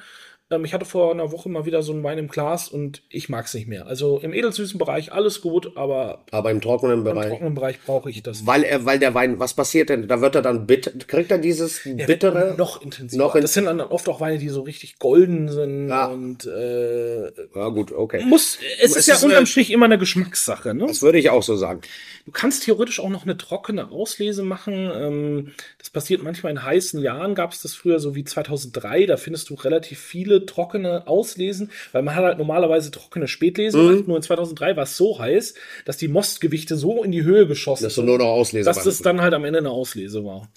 [0.51, 3.31] Ähm, ich hatte vor einer Woche mal wieder so einen Wein im Glas und ich
[3.31, 3.87] mag es nicht mehr.
[3.87, 7.29] Also im edelsüßen Bereich alles gut, aber Aber im trockenen im Bereich.
[7.31, 8.47] trockenen Bereich brauche ich das.
[8.47, 10.07] Weil er, weil der Wein, was passiert denn?
[10.07, 12.55] Da wird er dann bitter, kriegt er dieses bittere?
[12.59, 13.23] noch intensiver.
[13.25, 16.07] noch in- das sind dann oft auch Weine, die so richtig golden sind Ja.
[16.09, 18.23] und äh, Ja, gut, okay.
[18.27, 18.59] muss.
[18.83, 20.75] Es, Es ist ja ist unterm eine- Strich immer eine Geschmackssache.
[20.75, 20.85] Ne?
[20.87, 21.81] Das würde ich auch so sagen.
[22.27, 24.91] Du kannst theoretisch auch noch eine trockene Auslese machen.
[24.95, 27.35] Ähm, das passiert manchmal in heißen Jahren.
[27.35, 29.07] Gab es das früher so wie 2003.
[29.07, 33.89] Da findest du relativ viele trockene Auslesen, weil man hat halt normalerweise trockene Spätlese Mhm.
[33.89, 34.09] gemacht.
[34.09, 37.85] Nur in 2003 war es so heiß, dass die Mostgewichte so in die Höhe geschossen
[37.85, 39.07] Dass du nur noch auslesen dass das kannst.
[39.07, 40.49] dann halt am Ende eine Auslese war.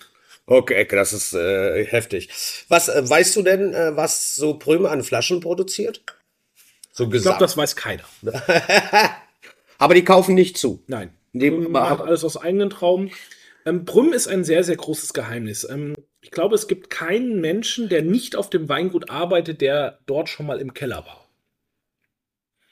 [0.46, 2.30] Okay, das ist äh, heftig.
[2.70, 6.02] Was äh, weißt du denn, äh, was so Prüm an Flaschen produziert?
[6.94, 7.16] So gesagt.
[7.16, 8.04] Ich glaube, das weiß keiner.
[9.78, 10.84] Aber die kaufen nicht zu.
[10.88, 11.12] Nein.
[11.34, 13.12] Die macht alles aus eigenen Trauben.
[13.68, 15.68] Ähm, Brüm ist ein sehr, sehr großes Geheimnis.
[15.70, 20.30] Ähm, ich glaube, es gibt keinen Menschen, der nicht auf dem Weingut arbeitet, der dort
[20.30, 21.28] schon mal im Keller war.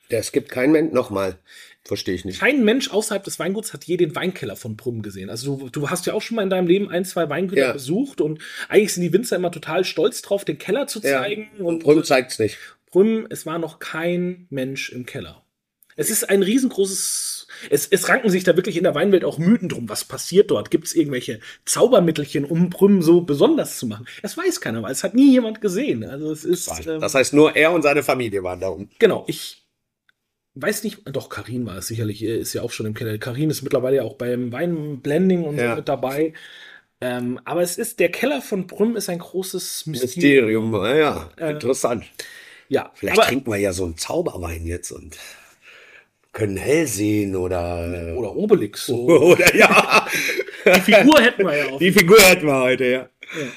[0.07, 1.39] Es gibt keinen Mensch, nochmal,
[1.83, 2.39] verstehe ich nicht.
[2.39, 5.29] Kein Mensch außerhalb des Weinguts hat je den Weinkeller von Brüm gesehen.
[5.29, 7.73] Also du, du, hast ja auch schon mal in deinem Leben ein, zwei Weingüter ja.
[7.73, 11.49] besucht und eigentlich sind die Winzer immer total stolz drauf, den Keller zu zeigen.
[11.57, 11.65] Ja.
[11.65, 12.57] Und Brüm zeigt es nicht.
[12.91, 15.43] Brüm, es war noch kein Mensch im Keller.
[15.97, 17.34] Es ist ein riesengroßes,
[17.69, 19.89] es, es ranken sich da wirklich in der Weinwelt auch Mythen drum.
[19.89, 20.71] Was passiert dort?
[20.71, 24.05] Gibt es irgendwelche Zaubermittelchen, um Brüm so besonders zu machen?
[24.21, 26.03] Das weiß keiner, weil es hat nie jemand gesehen.
[26.03, 26.69] Also es ist.
[26.87, 28.89] Ähm, das heißt, nur er und seine Familie waren da oben.
[28.99, 29.25] Genau.
[29.27, 29.65] Ich
[30.55, 33.17] weiß nicht, doch, Karin war es sicherlich, ist ja auch schon im Keller.
[33.17, 35.71] Karin ist mittlerweile ja auch beim Weinblending und ja.
[35.71, 36.33] so mit dabei.
[37.01, 40.71] Ähm, aber es ist, der Keller von Brüm ist ein großes Mysterium.
[40.71, 42.05] Mysterium, ja, äh, interessant.
[42.69, 42.91] Ja.
[42.95, 45.17] Vielleicht aber, trinken wir ja so einen Zauberwein jetzt und
[46.35, 48.13] können hell sehen oder.
[48.15, 48.85] Oder Obelix.
[48.85, 49.07] So.
[49.07, 50.05] oder ja.
[50.65, 51.79] Die Figur hätten wir ja auch.
[51.79, 52.99] Die Figur hätten wir heute, ja.
[52.99, 53.47] ja.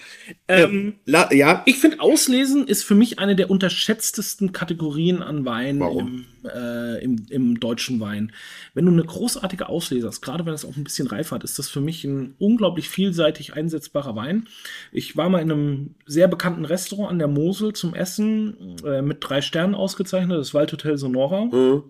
[0.46, 1.62] Ähm, La ja.
[1.66, 7.26] Ich finde, Auslesen ist für mich eine der unterschätztesten Kategorien an Wein im, äh, im,
[7.30, 8.32] im, deutschen Wein.
[8.74, 11.58] Wenn du eine großartige Auslese hast, gerade wenn es auch ein bisschen reif hat, ist
[11.58, 14.46] das für mich ein unglaublich vielseitig einsetzbarer Wein.
[14.92, 19.18] Ich war mal in einem sehr bekannten Restaurant an der Mosel zum Essen äh, mit
[19.20, 21.46] drei Sternen ausgezeichnet, das Waldhotel Sonora.
[21.46, 21.84] Mhm.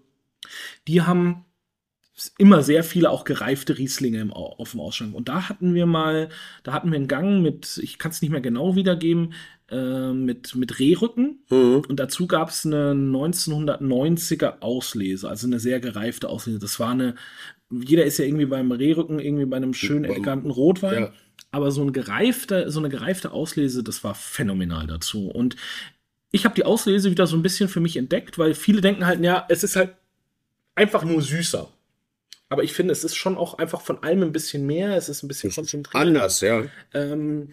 [0.87, 1.45] Die haben
[2.37, 5.15] immer sehr viele auch gereifte Rieslinge im, auf dem Ausschank.
[5.15, 6.31] Und da hatten wir mal,
[6.65, 9.35] da hatten wir einen Gang mit, ich kann es nicht mehr genau wiedergeben,
[9.71, 11.45] äh, mit, mit Rehrücken.
[11.51, 11.83] Mhm.
[11.89, 16.59] Und dazu gab es eine 1990er Auslese, also eine sehr gereifte Auslese.
[16.59, 17.15] Das war eine,
[17.71, 21.03] jeder ist ja irgendwie beim Rehrücken, irgendwie bei einem schönen, eleganten Rotwein.
[21.03, 21.13] Ja.
[21.51, 25.31] Aber so, ein gereifte, so eine gereifte Auslese, das war phänomenal dazu.
[25.31, 25.57] Und
[26.31, 29.23] ich habe die Auslese wieder so ein bisschen für mich entdeckt, weil viele denken halt,
[29.23, 29.95] ja, es ist halt
[30.79, 31.69] einfach nur süßer.
[32.49, 34.97] Aber ich finde, es ist schon auch einfach von allem ein bisschen mehr.
[34.97, 36.01] Es ist ein bisschen konzentriert.
[36.01, 36.65] Anders, ja.
[36.95, 37.51] Ähm,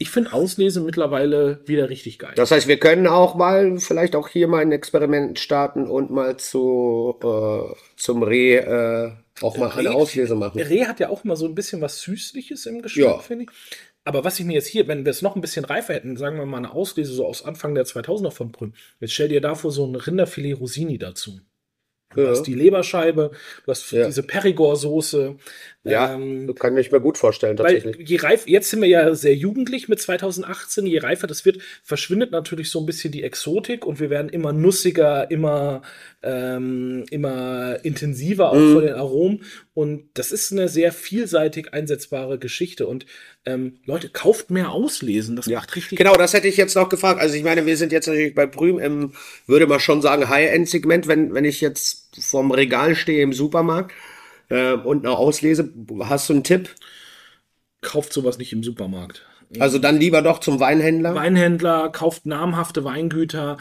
[0.00, 2.34] ich finde Auslese mittlerweile wieder richtig geil.
[2.36, 6.36] Das heißt, wir können auch mal, vielleicht auch hier mal ein Experiment starten und mal
[6.36, 10.60] zu, äh, zum Reh äh, auch mal Reh, eine Auslese machen.
[10.60, 13.18] Reh hat ja auch immer so ein bisschen was Süßliches im Geschmack, ja.
[13.18, 13.50] finde ich.
[14.04, 16.38] Aber was ich mir jetzt hier, wenn wir es noch ein bisschen reifer hätten, sagen
[16.38, 19.72] wir mal eine Auslese so aus Anfang der 2000er von Prüm, jetzt stell dir davor
[19.72, 21.40] so ein Rinderfilet Rosini dazu.
[22.14, 22.30] Du ja.
[22.30, 23.32] hast die Leberscheibe,
[23.64, 24.06] du hast ja.
[24.06, 25.36] diese Perigord-Soße.
[25.90, 27.98] Ja, ähm, kann ich mir gut vorstellen, tatsächlich.
[27.98, 31.58] Weil je reif, jetzt sind wir ja sehr jugendlich mit 2018, je reifer das wird,
[31.82, 35.82] verschwindet natürlich so ein bisschen die Exotik und wir werden immer nussiger, immer,
[36.22, 38.72] ähm, immer intensiver auch mhm.
[38.74, 39.44] von den Aromen.
[39.74, 42.86] Und das ist eine sehr vielseitig einsetzbare Geschichte.
[42.86, 43.06] Und
[43.46, 45.36] ähm, Leute, kauft mehr Auslesen.
[45.36, 45.58] Das ja.
[45.58, 45.96] macht richtig.
[45.98, 47.20] Genau, das hätte ich jetzt noch gefragt.
[47.20, 49.12] Also ich meine, wir sind jetzt natürlich bei Prüm im,
[49.46, 53.92] würde man schon sagen, High-End-Segment, wenn, wenn ich jetzt vorm Regal stehe im Supermarkt
[54.48, 55.72] äh, und eine Auslese.
[56.00, 56.74] Hast du einen Tipp?
[57.80, 59.24] Kauft sowas nicht im Supermarkt.
[59.58, 61.14] Also dann lieber doch zum Weinhändler?
[61.14, 63.56] Weinhändler, kauft namhafte Weingüter.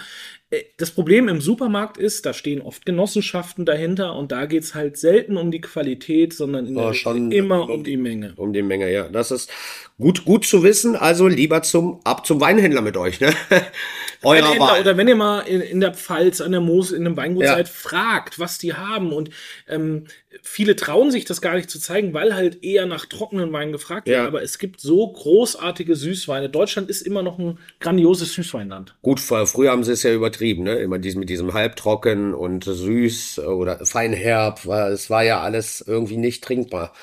[0.50, 4.97] Äh, das Problem im Supermarkt ist, da stehen oft Genossenschaften dahinter und da geht's halt
[4.97, 8.34] selten um die Qualität, sondern oh, schon immer um, um, die Menge.
[8.36, 9.08] Um die Menge, ja.
[9.08, 9.50] Das ist
[9.97, 10.97] gut, gut zu wissen.
[10.97, 13.34] Also lieber zum, ab zum Weinhändler mit euch, ne?
[14.23, 14.82] Eurer Wahl.
[14.82, 17.54] Oder wenn ihr mal in, in, der Pfalz, an der Moos, in einem Weingut ja.
[17.54, 19.13] seid, fragt, was die haben.
[19.13, 19.30] Und
[19.67, 20.06] ähm,
[20.41, 24.08] viele trauen sich das gar nicht zu zeigen, weil halt eher nach trockenen Weinen gefragt
[24.08, 24.17] wird.
[24.17, 24.28] Ja.
[24.28, 26.50] Aber es gibt so großartige Süßweine.
[26.50, 28.95] Deutschland ist immer noch ein grandioses Süßweinland.
[29.02, 30.76] Gut, früher haben sie es ja übertrieben, ne?
[30.76, 34.65] Immer diesen, mit diesem halbtrocken und süß oder feinherb.
[34.65, 36.93] Es war ja alles irgendwie nicht trinkbar.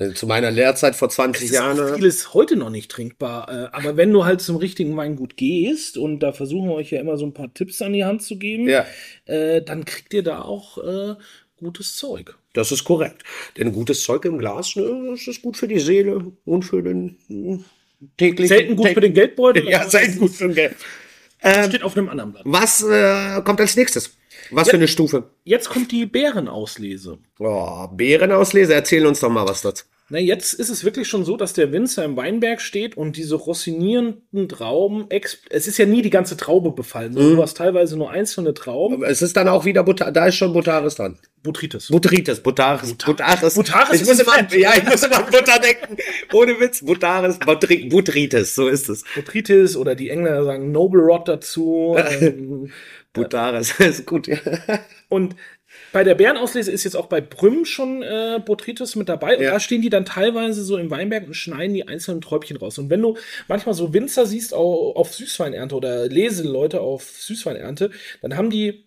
[0.00, 1.76] Also zu meiner Lehrzeit vor 20 es ist Jahren.
[1.76, 1.96] Ist ne?
[1.96, 3.48] vieles heute noch nicht trinkbar.
[3.48, 7.00] Äh, aber wenn du halt zum richtigen Weingut gehst, und da versuchen wir euch ja
[7.00, 8.86] immer so ein paar Tipps an die Hand zu geben, ja.
[9.24, 11.16] äh, dann kriegt ihr da auch äh,
[11.58, 12.36] gutes Zeug.
[12.52, 13.22] Das ist korrekt.
[13.56, 17.18] Denn gutes Zeug im Glas, ne, das ist gut für die Seele und für den
[17.28, 17.64] hm,
[18.16, 18.48] täglichen.
[18.48, 19.68] Selten gut für den Geldbeutel.
[19.68, 20.76] Ja, selten gut für den Geld.
[21.42, 22.42] Ähm, steht auf einem anderen Blatt.
[22.46, 24.16] Was äh, kommt als nächstes?
[24.50, 25.30] Was jetzt, für eine Stufe?
[25.44, 27.18] Jetzt kommt die Bärenauslese.
[27.38, 29.84] Oh, Bärenauslese, erzähl uns doch mal was dazu.
[30.10, 33.34] Na, jetzt ist es wirklich schon so, dass der Winzer im Weinberg steht und diese
[33.34, 35.06] rossinierenden Trauben,
[35.50, 37.36] es ist ja nie die ganze Traube befallen, sondern mhm.
[37.36, 38.94] du hast teilweise nur einzelne Trauben.
[38.94, 41.18] Aber es ist dann auch wieder, Butter, da ist schon Butaris dran.
[41.42, 41.88] Botrytis.
[41.88, 43.54] Botrytis, Butaris, Butaris.
[43.54, 45.96] Butaris ich muss immer, ja, ich muss immer Butter denken.
[46.32, 49.04] Ohne Witz, Butaris, Botrytis, so ist es.
[49.14, 51.96] Botrytis oder die Engländer sagen Noble Rot dazu.
[52.20, 52.72] ähm,
[53.12, 54.38] Butaris, ist gut, ja.
[55.08, 55.36] Und
[55.92, 59.36] bei der Bärenauslese ist jetzt auch bei Brüm schon äh, Botrytis mit dabei.
[59.36, 59.52] Und Ja.
[59.52, 62.78] da stehen die dann teilweise so im Weinberg und schneiden die einzelnen Träubchen raus.
[62.78, 63.16] Und wenn du
[63.48, 67.90] manchmal so Winzer siehst au- auf Süßweinernte oder Leseleute auf Süßweinernte,
[68.22, 68.84] dann haben die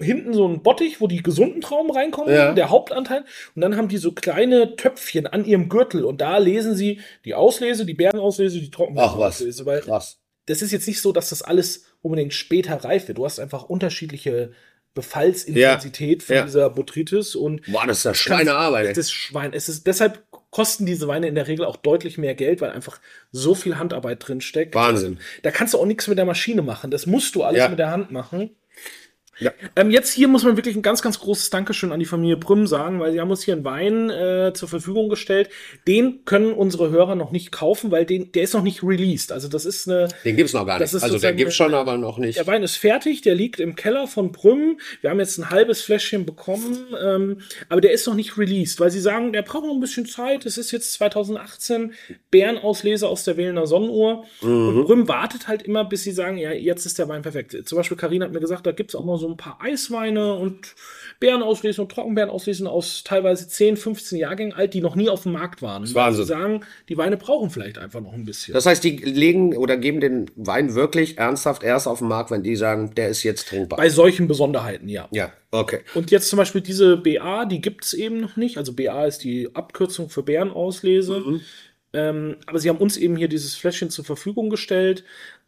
[0.00, 2.52] hinten so einen Bottich, wo die gesunden Trauben reinkommen, Ja.
[2.54, 3.24] der Hauptanteil.
[3.54, 6.04] Und dann haben die so kleine Töpfchen an ihrem Gürtel.
[6.04, 9.44] Und da lesen sie die Auslese, die Bärenauslese, die Ach was,
[9.84, 10.18] krass.
[10.46, 13.18] das ist jetzt nicht so, dass das alles unbedingt später reif wird.
[13.18, 14.50] Du hast einfach unterschiedliche
[14.94, 16.42] Befallsintensität von Ja.
[16.44, 18.86] dieser Botrytis und Boah, das ist ja Schweinearbeit.
[18.88, 18.92] ey.
[18.94, 19.52] das Schwein.
[19.52, 23.00] Es ist deshalb kosten diese Weine in der Regel auch deutlich mehr Geld, weil einfach
[23.30, 24.74] so viel Handarbeit drin steckt.
[24.74, 25.18] Wahnsinn.
[25.42, 26.90] Da kannst du auch nichts mit der Maschine machen.
[26.90, 27.68] Das musst du alles Ja.
[27.70, 28.50] mit der Hand machen.
[29.38, 29.50] Ja.
[29.76, 32.66] Ähm, jetzt hier muss man wirklich ein ganz, ganz großes Dankeschön an die Familie Prüm
[32.66, 35.48] sagen, weil sie haben uns hier einen Wein äh, zur Verfügung gestellt.
[35.88, 39.32] Den können unsere Hörer noch nicht kaufen, weil den, der ist noch nicht released.
[39.32, 40.94] Also das ist eine, Den gibt's noch gar nicht.
[40.94, 42.38] Also der gibt's schon, aber noch nicht.
[42.38, 44.78] der Wein ist fertig, der liegt im Keller von Prüm.
[45.00, 47.38] Wir haben jetzt ein halbes Fläschchen bekommen, ähm,
[47.70, 50.44] aber der ist noch nicht released, weil sie sagen, der braucht noch ein bisschen Zeit.
[50.44, 51.94] Es ist jetzt 2018,
[52.30, 54.24] Bärenauslese aus der Wählener Sonnenuhr.
[54.42, 57.56] Und Prüm wartet halt immer, bis sie sagen, ja, jetzt ist der Wein perfekt.
[57.64, 60.74] Zum Beispiel Karin hat mir gesagt, da gibt's auch noch so ein paar Eisweine und
[61.20, 65.62] Bärenauslesen und Trockenbärenauslesen aus teilweise 10, 15 Jahrgängen alt, die noch nie auf dem Markt
[65.62, 65.82] waren.
[65.82, 66.24] Das Wahnsinn.
[66.24, 68.54] Sie sagen, die Weine brauchen vielleicht einfach noch ein bisschen.
[68.54, 72.42] Das heißt, die legen oder geben den Wein wirklich ernsthaft erst auf den Markt, wenn
[72.42, 73.76] die sagen, der ist jetzt trinkbar.
[73.76, 75.08] Bei solchen Besonderheiten, ja.
[75.12, 75.80] ja, okay.
[75.94, 78.58] Und jetzt zum Beispiel diese BA, die gibt's eben noch nicht.
[78.58, 81.40] Also BA ist die Abkürzung für Bärenauslese.
[81.92, 85.04] Ähm, aber sie haben uns eben hier dieses Fläschchen zur Verfügung gestellt.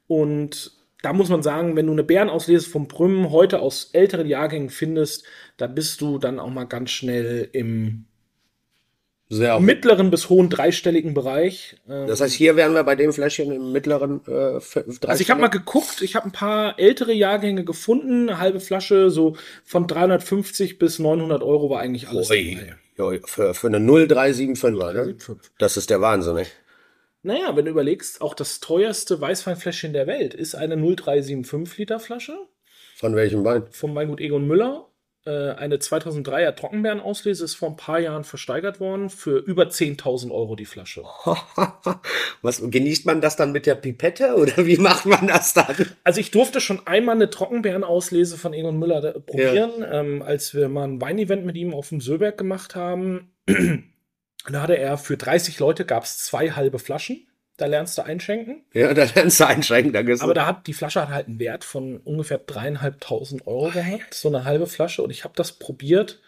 [0.07, 0.73] Und
[1.05, 5.25] da muss man sagen, wenn du eine Bärenauslese vom Brümmen heute aus älteren Jahrgängen findest,
[5.59, 8.07] da bist du dann auch mal ganz schnell im
[9.29, 11.77] Sehr mittleren bis hohen dreistelligen Bereich.
[11.87, 15.43] Ähm, Das heißt, hier wären wir bei dem Fläschchen im mittleren äh, also ich habe
[15.43, 20.79] mal geguckt, ich habe ein paar ältere Jahrgänge gefunden, eine halbe Flasche, so von 350
[20.79, 22.59] bis 900 Euro war eigentlich alles Ui,
[22.99, 25.14] ui, für, für eine 0375er, ne?
[25.14, 25.53] 375.
[25.59, 26.47] Das ist der Wahnsinn, ey.
[27.24, 32.37] Naja, wenn du überlegst, auch das teuerste Weißweinfläschchen der Welt ist eine 0375 Liter Flasche
[32.96, 33.64] Von welchem Wein?
[33.70, 34.90] vom Weingut Egon Müller.
[35.24, 40.54] Äh, eine 2003er Trockenbeerenauslese ist vor ein paar Jahren versteigert worden für über 10.000 Euro
[40.54, 41.02] die Flasche.
[42.42, 45.74] Was, genießt man das dann mit der Pipette oder wie macht man das dann?
[46.04, 50.84] Also ich durfte schon einmal eine Trockenbeerenauslese von Egon Müller probieren, ähm, als wir mal
[50.84, 53.30] ein Weinevent mit ihm auf dem Söberg gemacht haben.
[54.52, 57.26] Da hatte er für 30 Leute gab es zwei halbe Flaschen.
[57.57, 58.64] Da lernst du einschenken.
[58.72, 59.92] Ja, da lernst du einschränken.
[59.92, 63.70] Da gehst Aber da hat die Flasche hat halt einen Wert von ungefähr dreieinhalbtausend Euro
[63.70, 65.02] gehabt, so eine halbe Flasche.
[65.02, 66.20] Und ich habe das probiert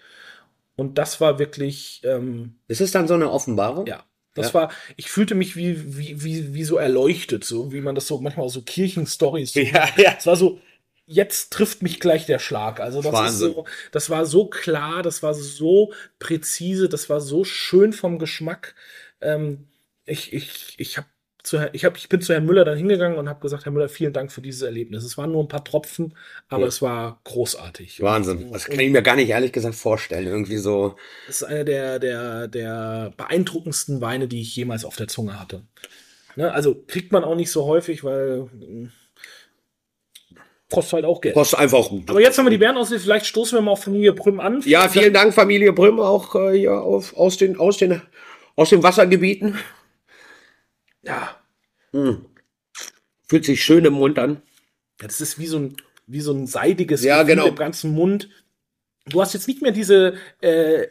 [0.77, 3.87] und das war wirklich, ähm, ist es dann so eine Offenbarung?
[3.87, 4.55] ja, das Ja.
[4.55, 8.21] war, ich fühlte mich wie, wie, wie, wie so erleuchtet, so wie man das so
[8.21, 9.55] manchmal aus so Kirchenstories.
[9.55, 10.15] So Ja, ja.
[10.19, 10.61] Es war so,
[11.07, 12.81] jetzt trifft mich gleich der Schlag.
[12.81, 13.49] Also das Wahnsinn.
[13.51, 18.19] ist so, das war so klar, das war so präzise, das war so schön vom
[18.19, 18.75] Geschmack.
[19.21, 19.69] Ähm,
[20.05, 21.07] ich, ich, ich habe
[21.43, 23.89] zu, ich, hab, ich bin zu Herrn Müller dann hingegangen und habe gesagt, Herr Müller,
[23.89, 25.05] vielen Dank für dieses Erlebnis.
[25.05, 26.17] Es waren nur ein paar Tropfen,
[26.49, 26.69] aber Ja.
[26.69, 28.03] es war großartig.
[28.03, 28.51] Wahnsinn.
[28.53, 30.27] Das kann ich mir gar nicht ehrlich gesagt vorstellen.
[30.27, 30.97] Irgendwie so.
[31.29, 35.63] Das ist einer der, der, der beeindruckendsten Weine, die ich jemals auf der Zunge hatte.
[36.35, 38.51] Ne, also kriegt man auch nicht so häufig, weil
[40.71, 41.35] kostet halt auch Geld.
[41.35, 42.09] Kostet einfach gut.
[42.11, 44.63] Aber jetzt haben wir die Bärenauslese, vielleicht stoßen wir mal auf Familie Brüm an.
[44.65, 48.03] Ja, vielen Dank, Familie Brüm, auch äh, hier auf, aus, den, aus, den,
[48.57, 49.59] aus den Wassergebieten.
[51.03, 51.37] Ja,
[53.29, 54.43] Fühlt sich schön im Mund an.
[54.99, 55.77] das ist wie so ein,
[56.07, 57.49] wie so ein seidiges Ja, Gefühl genau.
[57.49, 58.29] im ganzen Mund.
[59.09, 60.89] Du hast jetzt nicht mehr diese, äh,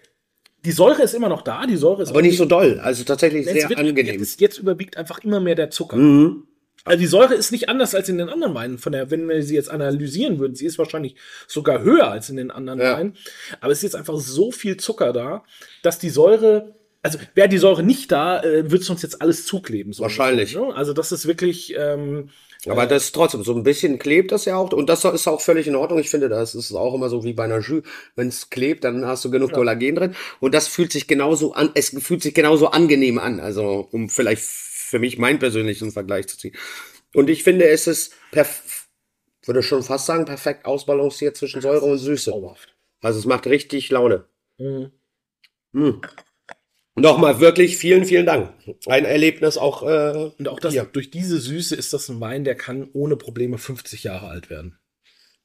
[0.63, 2.79] die Säure ist immer noch da, die Säure ist Aber nicht so doll.
[2.81, 4.19] Also tatsächlich sehr wird- angenehm.
[4.19, 5.97] Jetzt, jetzt überwiegt einfach immer mehr der Zucker.
[5.97, 6.47] Mhm.
[6.85, 8.77] Also die Säure ist nicht anders als in den anderen Weinen.
[8.77, 11.15] Von der, wenn wir sie jetzt analysieren würden, sie ist wahrscheinlich
[11.47, 12.93] sogar höher als in den anderen Ja.
[12.93, 13.17] Weinen.
[13.59, 15.43] Aber es ist jetzt einfach so viel Zucker da,
[15.81, 19.45] dass die Säure, also wäre die Säure nicht da, äh, würde es uns jetzt alles
[19.47, 19.93] zukleben.
[19.93, 20.55] So Wahrscheinlich.
[20.55, 20.77] ungefähr, ne?
[20.77, 22.29] Also das ist wirklich, ähm,
[22.67, 24.71] Aber das ist trotzdem, so ein bisschen klebt das ja auch.
[24.71, 25.99] Und das ist auch völlig in Ordnung.
[25.99, 27.83] Ich finde, das ist auch immer so wie bei einer Jus.
[28.15, 30.15] Wenn es klebt, dann hast du genug Kollagen drin.
[30.39, 33.39] Und das fühlt sich genauso an, es fühlt sich genauso angenehm an.
[33.39, 34.43] Also, um vielleicht
[34.95, 36.55] für mich meinen persönlichen Vergleich zu ziehen.
[37.13, 38.87] Und ich finde, es ist perf
[39.45, 42.33] würde schon fast sagen, perfekt ausbalanciert zwischen Säure und Süße.
[43.01, 44.23] Also es macht richtig Laune.
[44.57, 44.91] Mhm.
[45.73, 46.01] Mm.
[46.95, 48.53] Nochmal wirklich vielen, vielen Dank.
[48.85, 49.83] Ein Erlebnis auch.
[49.83, 50.85] Äh, Und auch das, hier.
[50.85, 54.79] durch diese Süße ist das ein Wein, der kann ohne Probleme 50 Jahre alt werden.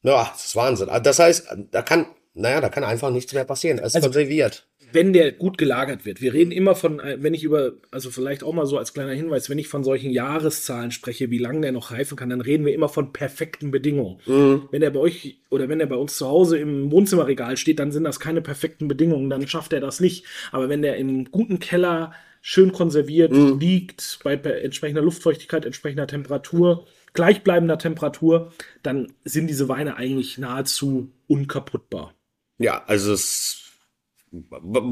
[0.03, 0.89] Ja, das ist Wahnsinn.
[0.89, 3.79] Also Das heißt, da kann Naja, da kann einfach nichts mehr passieren.
[3.79, 4.67] Es ist Also- konserviert.
[4.93, 6.21] wenn der gut gelagert wird.
[6.21, 9.13] Wir reden immer von, äh, wenn ich über, also vielleicht auch mal so als kleiner
[9.13, 12.67] Hinweis, wenn ich von solchen Jahreszahlen spreche, wie lange der noch reifen kann, dann reden
[12.67, 14.19] wir immer von perfekten Bedingungen.
[14.27, 17.93] Wenn der bei euch oder wenn der bei uns zu Hause im Wohnzimmerregal steht, dann
[17.93, 20.25] sind das keine perfekten Bedingungen, dann schafft er das nicht.
[20.51, 27.79] Aber wenn der im guten Keller schön konserviert liegt, bei entsprechender Luftfeuchtigkeit, entsprechender Temperatur, gleichbleibender
[27.79, 28.53] Temperatur,
[28.83, 32.13] dann sind diese Weine eigentlich nahezu unkaputtbar.
[32.61, 33.57] Ja, also es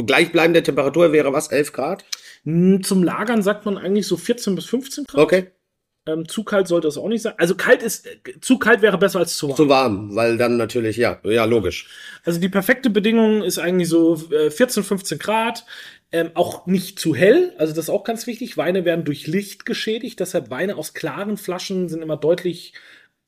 [0.04, 1.48] gleichbleibende Temperatur wäre was?
[1.48, 2.04] 11 Grad?
[2.44, 5.20] Hm, Zum Lagern sagt man eigentlich so 14 bis 15 Grad.
[5.22, 5.46] Okay.
[6.06, 7.34] Ähm, zu kalt sollte es auch nicht sein.
[7.36, 9.56] Also kalt ist, äh, zu kalt wäre besser als zu warm.
[9.56, 11.88] Zu warm, weil dann natürlich, ja, ja, logisch.
[12.24, 15.64] Also die perfekte Bedingung ist eigentlich so äh, 14, 15 Grad.
[16.10, 18.56] Ähm, auch nicht zu hell, also das ist auch ganz wichtig.
[18.56, 22.72] Weine werden durch Licht geschädigt, deshalb Weine aus klaren Flaschen sind immer deutlich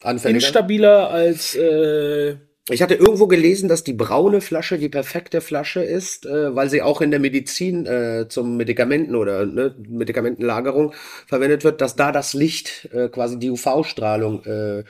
[0.02, 0.46] Anfälliger.
[0.46, 2.36] instabiler als äh,
[2.70, 6.82] Ich hatte irgendwo gelesen, dass die braune Flasche die perfekte Flasche ist, äh, weil sie
[6.82, 10.94] auch in der Medizin äh, zum Medikamenten oder ne, Medikamentenlagerung
[11.26, 14.84] verwendet wird, dass da das Licht, äh, quasi die UV-Strahlung, äh,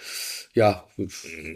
[0.52, 0.84] ja,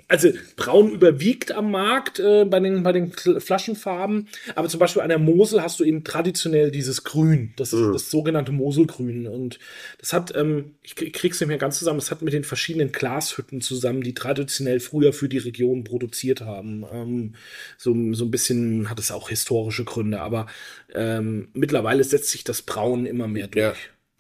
[0.09, 5.09] Also braun überwiegt am Markt äh, bei, den, bei den Flaschenfarben, aber zum Beispiel an
[5.09, 9.27] der Mosel hast du eben traditionell dieses Grün, das ist das sogenannte Moselgrün.
[9.27, 9.59] Und
[9.99, 12.93] das hat, ähm, ich krieg- krieg's nicht mehr ganz zusammen, das hat mit den verschiedenen
[12.93, 16.85] Glashütten zusammen, die traditionell früher für die Region produziert haben.
[16.93, 17.35] Ähm,
[17.77, 20.47] so, so ein bisschen hat es auch historische Gründe, aber
[20.95, 23.65] ähm, mittlerweile setzt sich das Braun immer mehr durch.
[23.65, 23.75] ja,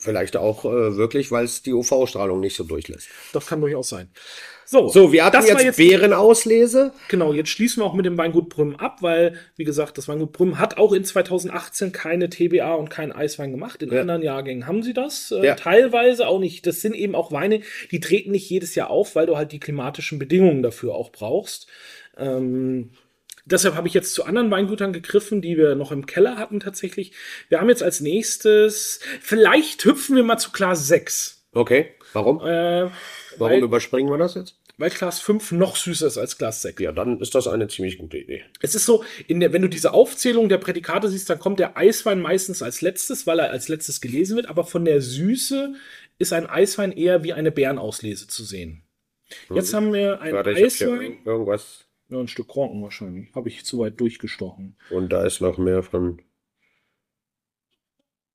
[0.04, 3.08] vielleicht auch äh, wirklich, weil es die UV-Strahlung nicht so durchlässt.
[3.32, 4.08] Das kann durchaus sein.
[4.66, 6.92] So, So, wir hatten das war jetzt, Beerenauslese.
[7.08, 10.32] Genau, jetzt schließen wir auch mit dem Weingut Brüm ab, weil, wie gesagt, das Weingut
[10.32, 13.82] Brüm hat auch in 2018 keine TBA und keinen Eiswein gemacht.
[13.82, 14.00] In Ja.
[14.00, 15.30] anderen Jahrgängen haben sie das.
[15.32, 15.54] Äh, Ja.
[15.54, 16.66] Teilweise auch nicht.
[16.66, 19.60] Das sind eben auch Weine, die treten nicht jedes Jahr auf, weil du halt die
[19.60, 21.66] klimatischen Bedingungen dafür auch brauchst.
[22.16, 22.90] Ähm,
[23.44, 27.12] deshalb habe ich jetzt zu anderen Weingütern gegriffen, die wir noch im Keller hatten tatsächlich.
[27.48, 31.46] Wir haben jetzt als nächstes, vielleicht hüpfen wir mal zu Glas 6.
[31.52, 32.40] Okay, warum?
[32.40, 32.90] Äh,
[33.36, 34.58] Warum weil, überspringen wir das jetzt?
[34.76, 36.80] weil Glas 5 noch süßer ist als Glas 6.
[36.82, 38.42] Ja, dann ist das eine ziemlich gute Idee.
[38.60, 42.20] Es ist so, der, wenn du diese Aufzählung der Prädikate siehst, dann kommt der Eiswein
[42.20, 45.74] meistens als letztes, weil er als letztes gelesen wird, aber von der Süße
[46.18, 48.82] ist ein Eiswein eher wie eine Bärenauslese zu sehen.
[49.52, 51.18] Jetzt haben wir ein Warte, Eiswein.
[51.24, 51.84] irgendwas.
[52.10, 53.34] Ja, ein Stück Kronken wahrscheinlich.
[53.34, 54.76] Habe ich zu weit durchgestochen.
[54.90, 56.20] Und da ist noch mehr von.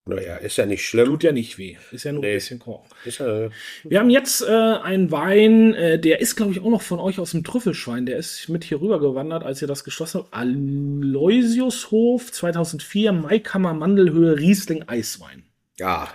[0.05, 1.05] Naja, ist ja nicht schlimm.
[1.05, 1.77] Tut ja nicht weh.
[1.91, 2.31] Ist ja nur Nee.
[2.31, 2.89] ein bisschen Kronken.
[3.05, 3.49] Ist ja,
[3.83, 7.19] Wir haben jetzt äh, einen Wein, äh, der ist, glaube ich, auch noch von euch
[7.19, 8.07] aus dem Trüffelschwein.
[8.07, 10.33] Der ist mit hier rüber gewandert, als ihr das geschlossen habt.
[10.33, 15.43] Aloysiushof 2004, Maikammer Mandelhöhe Riesling Eiswein.
[15.77, 16.09] ja,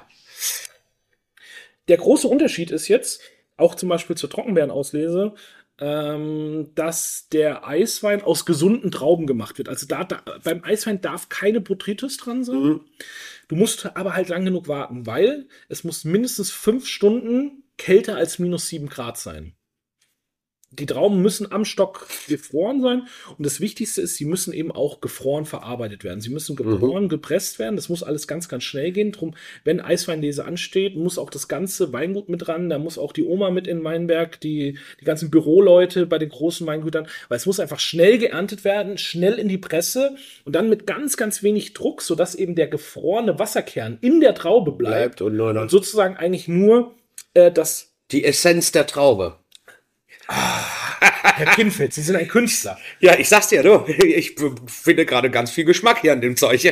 [1.87, 3.21] Der große Unterschied ist jetzt,
[3.57, 5.35] auch zum Beispiel zur Trockenbeerenauslese,
[5.81, 9.69] ähm, dass der Eiswein aus gesunden Trauben gemacht wird.
[9.69, 12.61] Also da, da beim Eiswein darf keine Botrytis dran sein.
[12.61, 12.81] Mhm.
[13.49, 18.39] Du musst aber halt lang genug warten, weil es muss mindestens fünf Stunden kälter als
[18.39, 19.55] minus sieben Grad sein.
[20.79, 23.03] Die Trauben müssen am Stock gefroren sein
[23.37, 26.21] und das Wichtigste ist, sie müssen eben auch gefroren verarbeitet werden.
[26.21, 27.77] Sie müssen gefroren, gepresst werden.
[27.77, 29.13] Das muss alles ganz, ganz schnell gehen.
[29.13, 32.69] Drum, wenn Eisweinlese ansteht, muss auch das ganze Weingut mit ran.
[32.69, 36.67] Da muss auch die Oma mit in Weinberg, die, die ganzen Büroleute bei den großen
[36.67, 40.87] Weingütern, weil es muss einfach schnell geerntet werden, schnell in die Presse und dann mit
[40.87, 45.17] ganz, ganz wenig Druck, sodass eben der gefrorene Wasserkern in der Traube bleibt.
[45.17, 46.95] bleibt und Und sozusagen eigentlich nur
[47.35, 49.39] äh, das die Essenz der Traube.
[50.27, 52.79] Herr Kinfeld, Sie sind ein Künstler.
[53.01, 53.85] Ja, ich sag's dir, du.
[53.87, 56.63] Ich finde gerade ganz viel Geschmack hier an dem Zeug.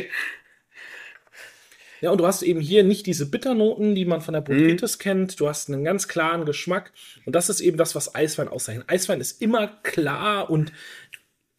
[2.01, 5.39] Ja, und du hast eben hier nicht diese Bitternoten, die man von der Botrytis kennt.
[5.39, 6.91] Du hast einen ganz klaren Geschmack.
[7.25, 8.89] Und das ist eben das, was Eiswein auszeichnet.
[8.89, 10.73] Eiswein ist immer klar und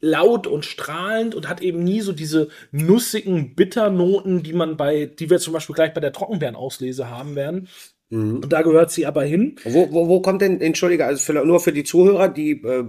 [0.01, 5.31] laut und strahlend und hat eben nie so diese nussigen Bitternoten, die man bei, die
[5.31, 7.69] wir zum Beispiel gleich bei der Trockenbeerenauslese haben werden.
[8.15, 9.57] Und da gehört sie aber hin.
[9.65, 12.85] Wo, wo, wo kommt denn, entschuldige, also für, nur für die Zuhörer, die äh,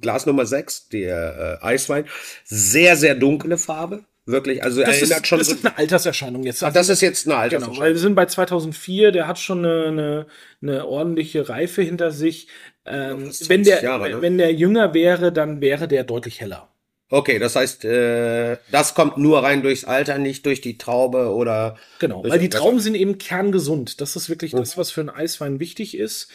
[0.00, 2.04] Glas Nummer 6, der äh, Eiswein,
[2.44, 4.04] sehr, sehr dunkle Farbe.
[4.26, 5.54] Wirklich, also Das, erinnert ist, schon das so.
[5.54, 6.62] ist eine Alterserscheinung jetzt.
[6.62, 7.80] Ach, das ist jetzt eine Genau, Alterserscheinung.
[7.80, 10.26] weil wir sind bei 2004, der hat schon eine, eine,
[10.60, 12.48] eine ordentliche Reife hinter sich.
[12.84, 14.20] Ähm, wenn, 20 der, Jahre, ne?
[14.20, 16.68] wenn der jünger wäre, dann wäre der deutlich heller.
[17.10, 21.76] Okay, das heißt, äh, das kommt nur rein durchs Alter, nicht durch die Traube oder.
[22.00, 24.00] Genau, weil die Trauben sind eben kerngesund.
[24.02, 26.28] Das ist wirklich das, was für einen Eiswein wichtig ist.